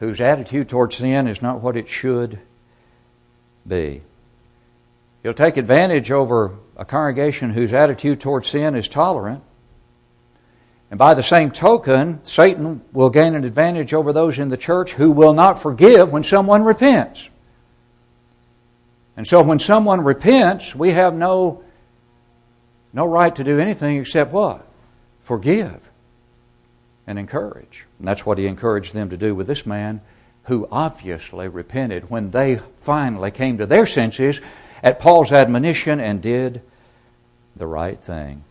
whose 0.00 0.20
attitude 0.20 0.68
towards 0.68 0.96
sin 0.96 1.26
is 1.26 1.40
not 1.40 1.62
what 1.62 1.78
it 1.78 1.88
should 1.88 2.32
be. 2.32 2.38
He'll 5.22 5.34
take 5.34 5.56
advantage 5.56 6.10
over 6.10 6.56
a 6.76 6.84
congregation 6.84 7.52
whose 7.52 7.72
attitude 7.72 8.20
toward 8.20 8.44
sin 8.44 8.74
is 8.74 8.88
tolerant. 8.88 9.42
And 10.90 10.98
by 10.98 11.14
the 11.14 11.22
same 11.22 11.50
token, 11.50 12.24
Satan 12.24 12.82
will 12.92 13.10
gain 13.10 13.34
an 13.34 13.44
advantage 13.44 13.92
over 13.92 14.12
those 14.12 14.38
in 14.38 14.48
the 14.48 14.56
church 14.56 14.92
who 14.92 15.10
will 15.10 15.32
not 15.32 15.60
forgive 15.60 16.12
when 16.12 16.22
someone 16.22 16.62
repents. 16.62 17.28
And 19.16 19.26
so 19.26 19.42
when 19.42 19.58
someone 19.58 20.02
repents, 20.02 20.74
we 20.74 20.90
have 20.90 21.14
no, 21.14 21.64
no 22.92 23.06
right 23.06 23.34
to 23.34 23.42
do 23.42 23.58
anything 23.58 23.98
except 23.98 24.30
what? 24.30 24.64
Forgive 25.22 25.90
and 27.06 27.18
encourage. 27.18 27.86
And 27.98 28.06
that's 28.06 28.24
what 28.24 28.38
he 28.38 28.46
encouraged 28.46 28.94
them 28.94 29.10
to 29.10 29.16
do 29.16 29.34
with 29.34 29.46
this 29.46 29.66
man 29.66 30.02
who 30.46 30.68
obviously 30.70 31.48
repented 31.48 32.08
when 32.10 32.30
they 32.30 32.56
finally 32.80 33.30
came 33.30 33.58
to 33.58 33.66
their 33.66 33.86
senses 33.86 34.40
at 34.82 34.98
Paul's 34.98 35.32
admonition 35.32 36.00
and 36.00 36.22
did 36.22 36.62
the 37.56 37.66
right 37.66 37.98
thing. 37.98 38.44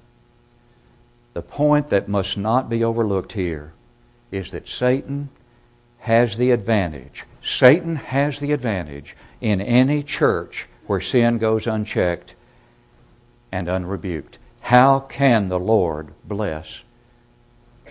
The 1.34 1.41
point 1.41 1.89
that 1.89 2.08
must 2.08 2.38
not 2.38 2.69
be 2.69 2.84
overlooked 2.84 3.34
here 3.34 3.73
is 4.31 4.51
that 4.51 4.67
Satan 4.67 5.29
has 5.99 6.38
the 6.38 6.51
advantage. 6.51 7.23
Satan 7.41 7.95
has 7.95 8.39
the 8.39 8.51
advantage 8.51 9.15
in 9.39 9.62
any 9.62 10.03
church 10.03 10.67
where 10.88 11.01
sin 11.01 11.38
goes 11.38 11.65
unchecked 11.67 12.36
and 13.51 13.67
unrebuked. 13.67 14.38
How 14.62 14.99
can 14.99 15.47
the 15.47 15.60
Lord 15.60 16.10
bless 16.25 16.84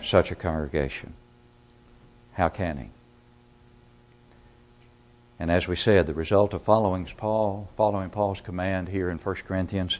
such 0.02 0.30
a 0.30 0.34
congregation? 0.34 1.14
How 2.34 2.48
can 2.48 2.78
He? 2.78 2.90
And 5.44 5.50
as 5.50 5.68
we 5.68 5.76
said, 5.76 6.06
the 6.06 6.14
result 6.14 6.54
of 6.54 6.62
following 6.62 7.04
Paul, 7.04 7.68
following 7.76 8.08
Paul's 8.08 8.40
command 8.40 8.88
here 8.88 9.10
in 9.10 9.18
1 9.18 9.34
Corinthians 9.46 9.98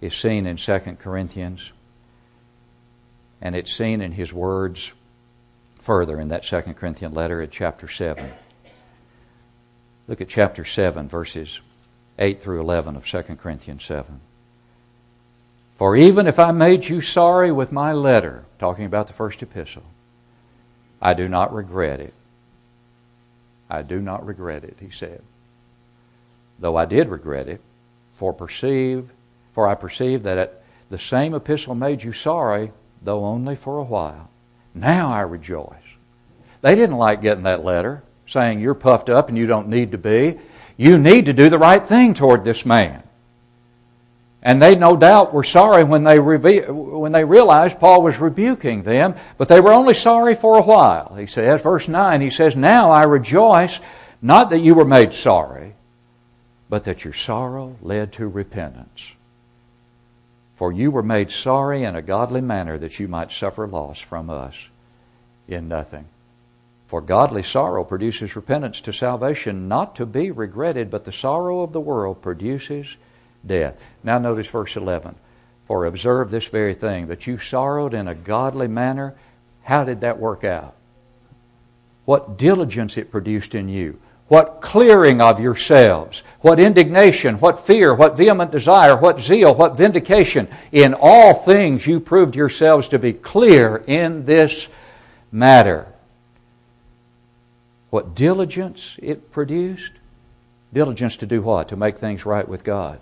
is 0.00 0.16
seen 0.16 0.46
in 0.46 0.56
2 0.56 0.80
Corinthians, 0.98 1.70
and 3.40 3.54
it's 3.54 3.72
seen 3.72 4.00
in 4.00 4.10
his 4.10 4.32
words 4.32 4.92
further 5.78 6.18
in 6.18 6.26
that 6.26 6.42
2 6.42 6.62
Corinthian 6.74 7.14
letter 7.14 7.40
at 7.40 7.52
chapter 7.52 7.86
7. 7.86 8.32
Look 10.08 10.20
at 10.20 10.28
chapter 10.28 10.64
7, 10.64 11.08
verses 11.08 11.60
8 12.18 12.42
through 12.42 12.60
11 12.60 12.96
of 12.96 13.06
2 13.06 13.22
Corinthians 13.36 13.84
7. 13.84 14.20
For 15.76 15.94
even 15.94 16.26
if 16.26 16.40
I 16.40 16.50
made 16.50 16.88
you 16.88 17.00
sorry 17.00 17.52
with 17.52 17.70
my 17.70 17.92
letter, 17.92 18.44
talking 18.58 18.86
about 18.86 19.06
the 19.06 19.12
first 19.12 19.40
epistle, 19.40 19.84
I 21.00 21.14
do 21.14 21.28
not 21.28 21.54
regret 21.54 22.00
it 22.00 22.12
I 23.70 23.82
do 23.82 24.00
not 24.00 24.26
regret 24.26 24.64
it, 24.64 24.78
he 24.80 24.90
said. 24.90 25.22
Though 26.58 26.76
I 26.76 26.84
did 26.84 27.08
regret 27.08 27.48
it, 27.48 27.60
for 28.14 28.32
perceive, 28.32 29.10
for 29.52 29.68
I 29.68 29.74
perceive 29.74 30.24
that 30.24 30.62
the 30.90 30.98
same 30.98 31.34
epistle 31.34 31.74
made 31.74 32.02
you 32.02 32.12
sorry, 32.12 32.72
though 33.00 33.24
only 33.24 33.54
for 33.54 33.78
a 33.78 33.84
while. 33.84 34.28
Now 34.74 35.10
I 35.10 35.22
rejoice. 35.22 35.96
They 36.60 36.74
didn't 36.74 36.98
like 36.98 37.22
getting 37.22 37.44
that 37.44 37.64
letter. 37.64 38.02
saying 38.26 38.60
you're 38.60 38.74
puffed 38.74 39.10
up 39.10 39.28
and 39.28 39.36
you 39.36 39.46
don't 39.46 39.68
need 39.68 39.90
to 39.90 39.98
be. 39.98 40.38
You 40.76 40.98
need 40.98 41.26
to 41.26 41.32
do 41.32 41.48
the 41.48 41.58
right 41.58 41.84
thing 41.84 42.14
toward 42.14 42.44
this 42.44 42.64
man. 42.64 43.02
And 44.42 44.60
they 44.60 44.74
no 44.74 44.96
doubt 44.96 45.34
were 45.34 45.44
sorry 45.44 45.84
when 45.84 46.04
they, 46.04 46.18
reve- 46.18 46.68
when 46.68 47.12
they 47.12 47.24
realized 47.24 47.78
Paul 47.78 48.02
was 48.02 48.18
rebuking 48.18 48.82
them, 48.82 49.14
but 49.36 49.48
they 49.48 49.60
were 49.60 49.72
only 49.72 49.92
sorry 49.92 50.34
for 50.34 50.56
a 50.56 50.62
while. 50.62 51.14
He 51.14 51.26
says, 51.26 51.60
verse 51.60 51.88
9, 51.88 52.20
he 52.22 52.30
says, 52.30 52.56
Now 52.56 52.90
I 52.90 53.02
rejoice 53.02 53.80
not 54.22 54.50
that 54.50 54.60
you 54.60 54.74
were 54.74 54.84
made 54.84 55.12
sorry, 55.12 55.74
but 56.68 56.84
that 56.84 57.04
your 57.04 57.12
sorrow 57.12 57.76
led 57.82 58.12
to 58.12 58.28
repentance. 58.28 59.14
For 60.54 60.72
you 60.72 60.90
were 60.90 61.02
made 61.02 61.30
sorry 61.30 61.84
in 61.84 61.96
a 61.96 62.02
godly 62.02 62.42
manner 62.42 62.76
that 62.78 62.98
you 62.98 63.08
might 63.08 63.30
suffer 63.30 63.66
loss 63.66 63.98
from 63.98 64.30
us 64.30 64.68
in 65.48 65.68
nothing. 65.68 66.06
For 66.86 67.00
godly 67.00 67.42
sorrow 67.42 67.84
produces 67.84 68.36
repentance 68.36 68.80
to 68.82 68.92
salvation, 68.92 69.68
not 69.68 69.96
to 69.96 70.06
be 70.06 70.30
regretted, 70.30 70.90
but 70.90 71.04
the 71.04 71.12
sorrow 71.12 71.60
of 71.60 71.72
the 71.72 71.80
world 71.80 72.20
produces 72.20 72.96
death. 73.46 73.82
Now 74.02 74.18
notice 74.18 74.46
verse 74.46 74.76
11. 74.76 75.14
For 75.66 75.84
observe 75.86 76.30
this 76.30 76.48
very 76.48 76.74
thing, 76.74 77.06
that 77.06 77.26
you 77.26 77.38
sorrowed 77.38 77.94
in 77.94 78.08
a 78.08 78.14
godly 78.14 78.66
manner. 78.66 79.14
How 79.62 79.84
did 79.84 80.00
that 80.00 80.18
work 80.18 80.42
out? 80.42 80.74
What 82.04 82.36
diligence 82.36 82.96
it 82.96 83.12
produced 83.12 83.54
in 83.54 83.68
you. 83.68 84.00
What 84.26 84.60
clearing 84.60 85.20
of 85.20 85.38
yourselves. 85.38 86.24
What 86.40 86.58
indignation, 86.58 87.38
what 87.38 87.60
fear, 87.60 87.94
what 87.94 88.16
vehement 88.16 88.50
desire, 88.50 88.96
what 88.96 89.20
zeal, 89.20 89.54
what 89.54 89.76
vindication. 89.76 90.48
In 90.72 90.94
all 90.98 91.34
things 91.34 91.86
you 91.86 92.00
proved 92.00 92.34
yourselves 92.34 92.88
to 92.88 92.98
be 92.98 93.12
clear 93.12 93.84
in 93.86 94.24
this 94.24 94.68
matter. 95.30 95.86
What 97.90 98.14
diligence 98.14 98.98
it 99.02 99.30
produced? 99.30 99.92
Diligence 100.72 101.16
to 101.18 101.26
do 101.26 101.42
what? 101.42 101.68
To 101.68 101.76
make 101.76 101.98
things 101.98 102.24
right 102.24 102.48
with 102.48 102.64
God. 102.64 103.00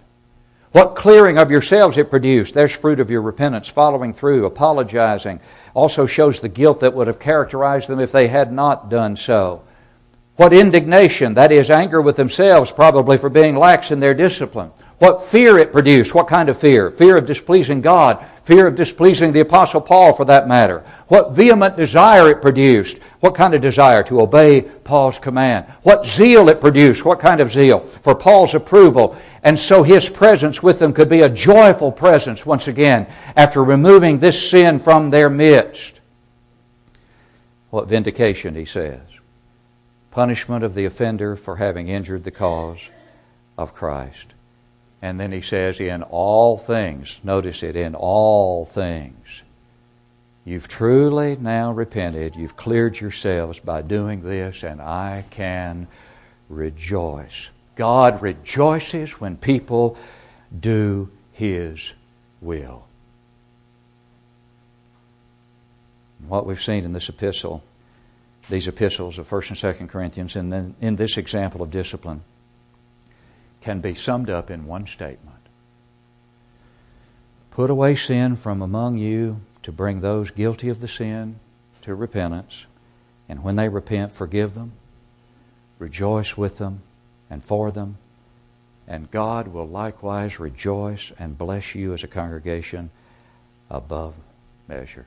What 0.73 0.95
clearing 0.95 1.39
of 1.39 1.51
yourselves 1.51 1.97
it 1.97 2.11
produced. 2.11 2.55
There's 2.55 2.77
fruit 2.77 3.01
of 3.01 3.11
your 3.11 3.23
repentance, 3.23 3.69
following 3.69 4.13
through, 4.13 4.45
apologizing. 4.45 5.41
Also 5.73 6.07
shows 6.07 6.41
the 6.41 6.49
guilt 6.49 6.81
that 6.81 6.95
would 6.95 7.07
have 7.07 7.19
characterized 7.19 7.89
them 7.89 8.01
if 8.01 8.13
they 8.13 8.29
had 8.29 8.53
not 8.53 8.91
done 8.91 9.17
so. 9.17 9.63
What 10.37 10.53
indignation, 10.53 11.35
that 11.35 11.51
is, 11.51 11.71
anger 11.71 12.01
with 12.01 12.17
themselves, 12.17 12.71
probably 12.71 13.19
for 13.19 13.31
being 13.31 13.57
lax 13.57 13.91
in 13.91 14.01
their 14.01 14.15
discipline. 14.15 14.71
What 14.99 15.23
fear 15.23 15.59
it 15.59 15.71
produced. 15.71 16.13
What 16.13 16.27
kind 16.27 16.49
of 16.49 16.59
fear? 16.59 16.91
Fear 16.91 17.19
of 17.19 17.27
displeasing 17.27 17.81
God. 17.81 18.25
Fear 18.43 18.67
of 18.67 18.75
displeasing 18.75 19.31
the 19.31 19.41
Apostle 19.41 19.81
Paul, 19.81 20.13
for 20.13 20.25
that 20.25 20.49
matter. 20.49 20.83
What 21.07 21.33
vehement 21.33 21.77
desire 21.77 22.31
it 22.31 22.43
produced. 22.43 22.99
What 23.21 23.37
kind 23.37 23.55
of 23.55 23.61
desire? 23.61 24.03
To 24.05 24.21
obey 24.21 24.63
Paul's 24.63 25.21
command. 25.21 25.67
What 25.83 26.05
zeal 26.05 26.49
it 26.49 26.61
produced. 26.61 27.05
What 27.05 27.21
kind 27.21 27.41
of 27.41 27.51
zeal? 27.51 27.81
For 27.81 28.17
Paul's 28.17 28.57
approval. 28.57 29.17
And 29.45 29.57
so 29.57 29.85
his 29.85 30.09
presence 30.09 30.65
with 30.65 30.81
them 30.81 30.93
could 30.93 31.09
be 31.09 31.21
a 31.21 31.29
joyful 31.29 31.93
presence 31.93 32.45
once 32.45 32.67
again 32.67 33.07
after 33.37 33.63
removing 33.63 34.19
this 34.19 34.51
sin 34.51 34.81
from 34.81 35.11
their 35.11 35.31
midst. 35.31 36.01
What 37.71 37.87
vindication, 37.87 38.57
he 38.57 38.65
says. 38.65 39.01
Punishment 40.11 40.65
of 40.65 40.75
the 40.75 40.87
offender 40.87 41.37
for 41.37 41.57
having 41.57 41.87
injured 41.87 42.25
the 42.25 42.33
cause 42.33 42.91
of 43.57 43.75
Christ. 43.75 44.33
And 45.01 45.21
then 45.21 45.31
he 45.31 45.41
says, 45.41 45.81
in 45.81 46.03
all 46.03 46.59
things, 46.59 47.21
notice 47.23 47.63
it, 47.63 47.77
in 47.77 47.95
all 47.95 48.65
things. 48.65 49.43
You've 50.45 50.67
truly 50.67 51.37
now 51.37 51.73
repented. 51.73 52.35
You've 52.35 52.57
cleared 52.57 53.01
yourselves 53.01 53.59
by 53.59 53.83
doing 53.83 54.23
this, 54.23 54.63
and 54.63 54.81
I 54.81 55.25
can 55.31 55.87
rejoice. 56.49 57.51
God 57.77 58.23
rejoices 58.23 59.21
when 59.21 59.37
people 59.37 59.97
do 60.59 61.11
His 61.33 61.93
will. 62.41 62.87
What 66.27 66.47
we've 66.47 66.63
seen 66.63 66.85
in 66.85 66.93
this 66.93 67.09
epistle, 67.09 67.63
these 68.49 68.67
epistles 68.67 69.19
of 69.19 69.29
1st 69.29 69.51
and 69.51 69.77
2nd 69.77 69.89
Corinthians, 69.89 70.35
and 70.35 70.53
then 70.53 70.75
in 70.81 70.97
this 70.97 71.17
example 71.17 71.63
of 71.63 71.71
discipline, 71.71 72.23
can 73.61 73.81
be 73.81 73.95
summed 73.95 74.31
up 74.31 74.51
in 74.51 74.67
one 74.67 74.87
statement 74.87 75.39
Put 77.59 77.71
away 77.71 77.97
sin 77.97 78.37
from 78.37 78.63
among 78.63 78.99
you 78.99 79.41
to 79.63 79.73
bring 79.73 80.01
those 80.01 80.31
guilty 80.31 80.69
of 80.69 80.81
the 80.81 80.87
sin 80.87 81.41
to 81.83 81.93
repentance, 81.93 82.67
and 83.29 83.43
when 83.43 83.57
they 83.57 83.69
repent, 83.69 84.13
forgive 84.13 84.55
them, 84.55 84.75
rejoice 85.81 86.37
with 86.37 86.59
them 86.59 86.83
and 87.29 87.43
for 87.45 87.73
them, 87.73 87.99
and 88.87 89.11
God 89.11 89.49
will 89.49 89.67
likewise 89.67 90.39
rejoice 90.39 91.11
and 91.19 91.37
bless 91.37 91.75
you 91.75 91.93
as 91.93 92.05
a 92.05 92.07
congregation 92.07 92.91
above 93.69 94.15
measure. 94.69 95.07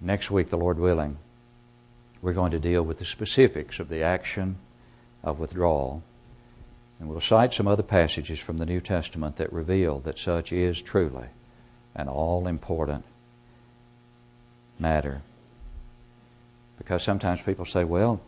Next 0.00 0.30
week, 0.30 0.50
the 0.50 0.56
Lord 0.56 0.78
willing, 0.78 1.16
we're 2.22 2.32
going 2.32 2.52
to 2.52 2.60
deal 2.60 2.84
with 2.84 2.98
the 2.98 3.04
specifics 3.04 3.80
of 3.80 3.88
the 3.88 4.02
action 4.04 4.58
of 5.24 5.40
withdrawal 5.40 6.04
and 6.98 7.08
we'll 7.08 7.20
cite 7.20 7.52
some 7.52 7.68
other 7.68 7.82
passages 7.82 8.38
from 8.38 8.58
the 8.58 8.66
New 8.66 8.80
Testament 8.80 9.36
that 9.36 9.52
reveal 9.52 10.00
that 10.00 10.18
such 10.18 10.52
is 10.52 10.80
truly 10.80 11.26
an 11.94 12.08
all 12.08 12.46
important 12.46 13.04
matter. 14.78 15.22
Because 16.78 17.02
sometimes 17.02 17.40
people 17.40 17.64
say, 17.64 17.84
well, 17.84 18.20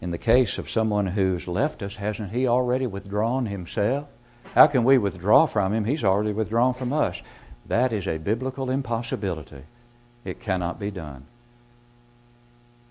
in 0.00 0.10
the 0.10 0.18
case 0.18 0.58
of 0.58 0.68
someone 0.68 1.06
who's 1.06 1.48
left 1.48 1.82
us, 1.82 1.96
hasn't 1.96 2.32
he 2.32 2.46
already 2.46 2.86
withdrawn 2.86 3.46
himself? 3.46 4.08
How 4.54 4.66
can 4.66 4.84
we 4.84 4.98
withdraw 4.98 5.46
from 5.46 5.72
him? 5.72 5.84
He's 5.84 6.04
already 6.04 6.32
withdrawn 6.32 6.74
from 6.74 6.92
us. 6.92 7.22
That 7.66 7.92
is 7.92 8.06
a 8.06 8.18
biblical 8.18 8.70
impossibility. 8.70 9.62
It 10.24 10.40
cannot 10.40 10.78
be 10.78 10.90
done. 10.90 11.24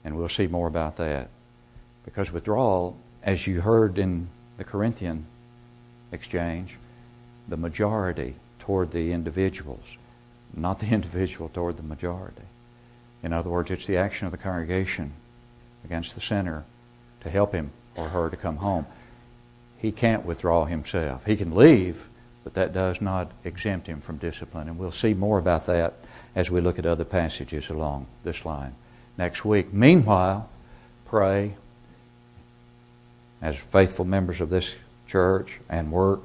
And 0.04 0.18
we'll 0.18 0.30
see 0.30 0.48
more 0.48 0.68
about 0.68 0.98
that. 0.98 1.30
Because 2.04 2.32
withdrawal, 2.32 2.98
as 3.22 3.48
you 3.48 3.62
heard 3.62 3.98
in 3.98 4.28
the 4.58 4.64
Corinthian 4.64 5.26
exchange, 6.12 6.78
the 7.48 7.58
majority 7.58 8.36
toward 8.60 8.92
the 8.92 9.12
individuals, 9.12 9.98
not 10.54 10.80
the 10.80 10.88
individual 10.92 11.50
toward 11.50 11.78
the 11.78 11.84
majority. 11.84 12.44
In 13.22 13.34
other 13.34 13.50
words, 13.50 13.72
it's 13.72 13.88
the 13.88 13.98
action 13.98 14.26
of 14.26 14.32
the 14.32 14.38
congregation 14.38 15.14
against 15.86 16.16
the 16.16 16.22
sinner 16.22 16.66
to 17.22 17.30
help 17.30 17.54
him 17.54 17.72
or 17.96 18.10
her 18.10 18.30
to 18.30 18.36
come 18.36 18.58
home. 18.58 18.86
He 19.78 19.92
can't 19.92 20.26
withdraw 20.26 20.66
himself. 20.66 21.26
He 21.26 21.36
can 21.36 21.56
leave, 21.56 22.08
but 22.44 22.54
that 22.54 22.74
does 22.74 23.02
not 23.02 23.32
exempt 23.44 23.88
him 23.88 24.02
from 24.02 24.18
discipline. 24.18 24.68
And 24.68 24.78
we'll 24.78 24.92
see 24.92 25.14
more 25.14 25.40
about 25.40 25.66
that 25.68 25.96
as 26.36 26.50
we 26.50 26.62
look 26.62 26.80
at 26.80 26.86
other 26.86 27.06
passages 27.06 27.70
along 27.70 28.08
this 28.24 28.46
line 28.46 28.76
next 29.18 29.46
week. 29.46 29.74
Meanwhile, 29.74 30.50
pray 31.06 31.56
as 33.44 33.58
faithful 33.58 34.06
members 34.06 34.42
of 34.42 34.50
this 34.50 34.76
church 35.06 35.60
and 35.70 35.92
work 35.92 36.22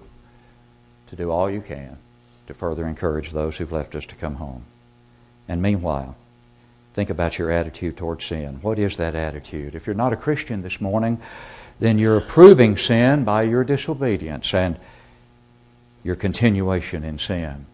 to 1.09 1.17
do 1.17 1.31
all 1.31 1.51
you 1.51 1.61
can 1.61 1.99
to 2.47 2.55
further 2.55 2.87
encourage 2.87 3.33
those 3.33 3.59
who've 3.59 3.73
left 3.73 3.95
us 3.95 4.07
to 4.07 4.15
come 4.15 4.37
home. 4.37 4.65
And 5.49 5.61
meanwhile, 5.61 6.17
think 6.95 7.11
about 7.11 7.37
your 7.37 7.51
attitude 7.51 7.97
towards 7.97 8.25
sin. 8.25 8.61
What 8.63 8.79
is 8.79 8.97
that 8.99 9.17
attitude? 9.17 9.75
If 9.75 9.87
you're 9.87 9.97
not 9.97 10.13
a 10.13 10.17
Christian 10.17 10.63
this 10.63 10.81
morning, 10.81 11.21
then 11.81 11.99
you're 11.99 12.17
approving 12.17 12.77
sin 12.77 13.25
by 13.25 13.43
your 13.43 13.65
disobedience 13.65 14.55
and 14.55 14.79
your 16.05 16.17
continuation 16.17 17.05
in 17.05 17.19
sin. 17.19 17.67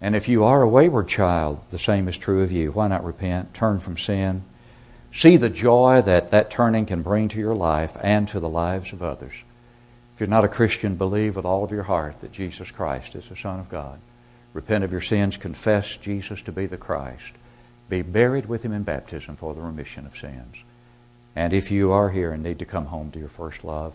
And 0.00 0.14
if 0.14 0.28
you 0.28 0.44
are 0.44 0.62
a 0.62 0.68
wayward 0.68 1.08
child, 1.08 1.60
the 1.70 1.78
same 1.78 2.06
is 2.06 2.18
true 2.18 2.42
of 2.42 2.52
you. 2.52 2.70
Why 2.72 2.88
not 2.88 3.04
repent, 3.04 3.54
turn 3.54 3.80
from 3.80 3.96
sin, 3.96 4.42
See 5.12 5.36
the 5.36 5.50
joy 5.50 6.00
that 6.02 6.28
that 6.28 6.50
turning 6.50 6.86
can 6.86 7.02
bring 7.02 7.28
to 7.28 7.38
your 7.38 7.54
life 7.54 7.98
and 8.00 8.26
to 8.28 8.40
the 8.40 8.48
lives 8.48 8.94
of 8.94 9.02
others. 9.02 9.44
If 10.14 10.20
you're 10.20 10.26
not 10.26 10.44
a 10.44 10.48
Christian, 10.48 10.96
believe 10.96 11.36
with 11.36 11.44
all 11.44 11.62
of 11.62 11.70
your 11.70 11.82
heart 11.82 12.22
that 12.22 12.32
Jesus 12.32 12.70
Christ 12.70 13.14
is 13.14 13.28
the 13.28 13.36
Son 13.36 13.60
of 13.60 13.68
God. 13.68 14.00
Repent 14.54 14.84
of 14.84 14.92
your 14.92 15.02
sins, 15.02 15.36
confess 15.36 15.98
Jesus 15.98 16.40
to 16.42 16.52
be 16.52 16.64
the 16.64 16.78
Christ. 16.78 17.34
Be 17.90 18.00
buried 18.00 18.46
with 18.46 18.62
him 18.62 18.72
in 18.72 18.84
baptism 18.84 19.36
for 19.36 19.52
the 19.52 19.60
remission 19.60 20.06
of 20.06 20.16
sins. 20.16 20.64
And 21.36 21.52
if 21.52 21.70
you 21.70 21.92
are 21.92 22.08
here 22.08 22.32
and 22.32 22.42
need 22.42 22.58
to 22.58 22.64
come 22.64 22.86
home 22.86 23.10
to 23.10 23.18
your 23.18 23.28
first 23.28 23.64
love, 23.64 23.94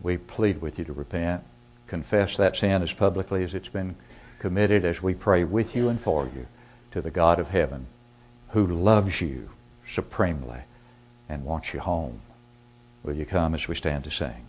we 0.00 0.16
plead 0.16 0.62
with 0.62 0.78
you 0.78 0.84
to 0.86 0.92
repent. 0.94 1.44
Confess 1.86 2.38
that 2.38 2.56
sin 2.56 2.82
as 2.82 2.92
publicly 2.92 3.44
as 3.44 3.52
it's 3.52 3.68
been 3.68 3.96
committed 4.38 4.84
as 4.84 5.02
we 5.02 5.12
pray 5.12 5.44
with 5.44 5.76
you 5.76 5.90
and 5.90 6.00
for 6.00 6.24
you 6.24 6.46
to 6.90 7.02
the 7.02 7.10
God 7.10 7.38
of 7.38 7.50
heaven 7.50 7.86
who 8.48 8.66
loves 8.66 9.20
you 9.20 9.50
supremely 9.92 10.62
and 11.28 11.44
wants 11.44 11.72
you 11.74 11.80
home. 11.80 12.20
Will 13.02 13.14
you 13.14 13.26
come 13.26 13.54
as 13.54 13.68
we 13.68 13.74
stand 13.74 14.04
to 14.04 14.10
sing? 14.10 14.46